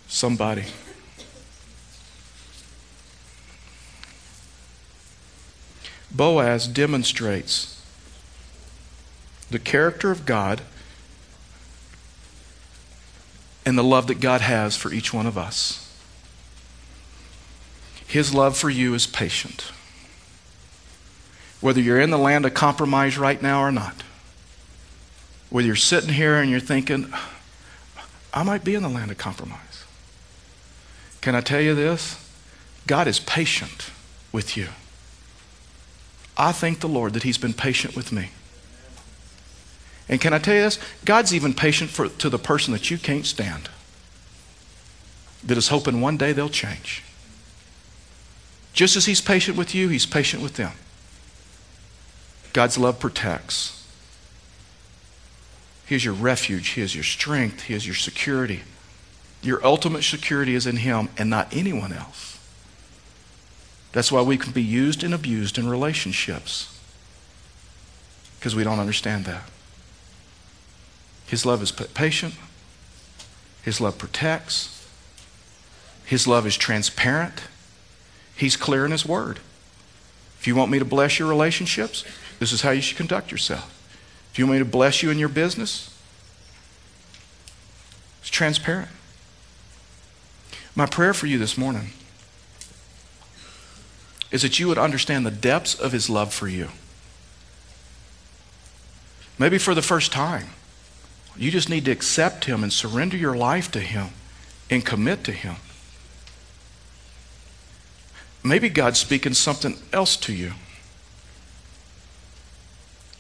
somebody. 0.08 0.66
Boaz 6.18 6.68
demonstrates 6.68 7.80
the 9.52 9.60
character 9.60 10.12
of 10.12 10.26
God 10.26 10.62
and 13.66 13.78
the 13.78 13.84
love 13.84 14.08
that 14.08 14.20
God 14.20 14.42
has 14.42 14.76
for 14.76 14.92
each 14.92 15.14
one 15.14 15.28
of 15.28 15.38
us. 15.38 15.84
His 18.08 18.34
love 18.34 18.58
for 18.58 18.70
you 18.70 18.94
is 18.94 19.06
patient. 19.06 19.72
Whether 21.62 21.82
you're 21.82 22.00
in 22.00 22.10
the 22.10 22.18
land 22.18 22.46
of 22.46 22.54
compromise 22.54 23.18
right 23.18 23.42
now 23.42 23.62
or 23.62 23.72
not, 23.72 24.04
whether 25.50 25.68
you're 25.68 25.76
sitting 25.76 26.14
here 26.14 26.36
and 26.36 26.50
you're 26.50 26.60
thinking, 26.60 27.14
I 28.34 28.44
might 28.44 28.64
be 28.64 28.76
in 28.76 28.84
the 28.84 28.90
land 28.90 29.12
of 29.12 29.18
compromise. 29.18 29.86
Can 31.22 31.36
I 31.36 31.42
tell 31.42 31.62
you 31.62 31.76
this? 31.76 32.24
God 32.88 33.08
is 33.08 33.20
patient 33.20 33.92
with 34.32 34.58
you. 34.58 34.70
I 36.38 36.52
thank 36.52 36.80
the 36.80 36.88
Lord 36.88 37.14
that 37.14 37.24
He's 37.24 37.38
been 37.38 37.54
patient 37.54 37.96
with 37.96 38.12
me. 38.12 38.30
And 40.10 40.22
can 40.22 40.34
I 40.34 40.40
tell 40.40 40.56
you 40.56 40.62
this? 40.62 40.80
God's 41.04 41.34
even 41.34 41.54
patient 41.54 41.90
for, 41.90 42.08
to 42.08 42.30
the 42.30 42.40
person 42.40 42.72
that 42.74 42.90
you 42.90 42.98
can't 42.98 43.26
stand, 43.26 43.70
that 45.44 45.58
is 45.58 45.68
hoping 45.70 46.00
one 46.00 46.18
day 46.18 46.32
they'll 46.32 46.50
change. 46.50 47.04
Just 48.74 48.96
as 48.96 49.06
He's 49.06 49.22
patient 49.22 49.58
with 49.58 49.74
you, 49.74 49.90
He's 49.90 50.06
patient 50.06 50.44
with 50.44 50.56
them. 50.56 50.74
God's 52.54 52.78
love 52.78 53.00
protects. 53.00 53.86
He 55.86 55.96
is 55.96 56.06
your 56.06 56.14
refuge, 56.14 56.70
He 56.70 56.82
is 56.82 56.94
your 56.94 57.04
strength, 57.04 57.64
He 57.64 57.74
is 57.74 57.86
your 57.86 57.96
security. 57.96 58.62
Your 59.42 59.64
ultimate 59.66 60.04
security 60.04 60.56
is 60.56 60.68
in 60.68 60.78
Him 60.78 61.10
and 61.18 61.30
not 61.30 61.56
anyone 61.56 61.94
else. 61.94 62.37
That's 63.92 64.12
why 64.12 64.22
we 64.22 64.38
can 64.38 64.52
be 64.52 64.64
used 64.64 65.04
and 65.04 65.14
abused 65.14 65.58
in 65.58 65.68
relationships 65.68 66.78
because 68.38 68.56
we 68.56 68.64
don't 68.64 68.80
understand 68.80 69.26
that. 69.26 69.44
His 71.26 71.46
love 71.46 71.62
is 71.62 71.72
patient, 71.72 72.36
His 73.64 73.82
love 73.82 73.98
protects, 73.98 74.88
His 76.06 76.28
love 76.28 76.46
is 76.46 76.56
transparent, 76.56 77.44
He's 78.36 78.56
clear 78.56 78.86
in 78.86 78.92
His 78.92 79.06
Word. 79.06 79.40
If 80.40 80.48
you 80.48 80.56
want 80.56 80.72
me 80.72 80.80
to 80.80 80.86
bless 80.86 81.20
your 81.20 81.28
relationships, 81.28 82.06
this 82.40 82.54
is 82.54 82.62
how 82.62 82.70
you 82.70 82.82
should 82.82 82.98
conduct 82.98 83.32
yourself. 83.32 83.74
If 84.32 84.40
you 84.40 84.46
want 84.46 84.60
me 84.60 84.60
to 84.60 84.70
bless 84.70 85.02
you 85.02 85.10
in 85.10 85.18
your 85.18 85.30
business, 85.30 85.94
it's 88.22 88.30
transparent. 88.30 88.90
My 90.76 90.86
prayer 90.86 91.14
for 91.14 91.26
you 91.26 91.40
this 91.40 91.58
morning 91.58 91.92
is 94.32 94.42
that 94.42 94.60
you 94.60 94.68
would 94.68 94.78
understand 94.78 95.26
the 95.26 95.32
depths 95.32 95.76
of 95.76 95.92
his 95.92 96.10
love 96.10 96.34
for 96.34 96.48
you. 96.48 96.70
Maybe 99.40 99.58
for 99.58 99.76
the 99.76 99.82
first 99.82 100.12
time, 100.12 100.48
you 101.38 101.52
just 101.52 101.70
need 101.70 101.86
to 101.86 101.92
accept 101.92 102.46
him 102.46 102.64
and 102.64 102.74
surrender 102.74 103.16
your 103.16 103.38
life 103.38 103.72
to 103.72 103.80
him 103.80 104.08
and 104.70 104.84
commit 104.84 105.24
to 105.26 105.32
him. 105.32 105.56
Maybe 108.44 108.70
God's 108.70 109.00
speaking 109.00 109.34
something 109.34 109.78
else 109.94 110.18
to 110.18 110.34
you. 110.34 110.54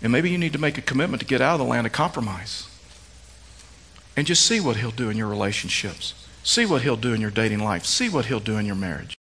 And 0.02 0.12
maybe 0.12 0.30
you 0.30 0.38
need 0.38 0.54
to 0.54 0.60
make 0.60 0.78
a 0.78 0.82
commitment 0.82 1.22
to 1.22 1.28
get 1.28 1.42
out 1.42 1.54
of 1.54 1.60
the 1.60 1.66
land 1.66 1.88
of 1.88 1.94
compromise 1.94 2.68
and 4.16 4.26
just 4.26 4.46
see 4.46 4.60
what 4.60 4.78
he'll 4.78 4.92
do 4.92 5.10
in 5.10 5.18
your 5.18 5.28
relationships. 5.28 6.14
See 6.44 6.66
what 6.66 6.82
he'll 6.82 6.96
do 6.96 7.14
in 7.14 7.22
your 7.22 7.32
dating 7.32 7.60
life. 7.60 7.86
See 7.86 8.10
what 8.10 8.26
he'll 8.26 8.40
do 8.40 8.58
in 8.58 8.66
your 8.66 8.76
marriage. 8.76 9.17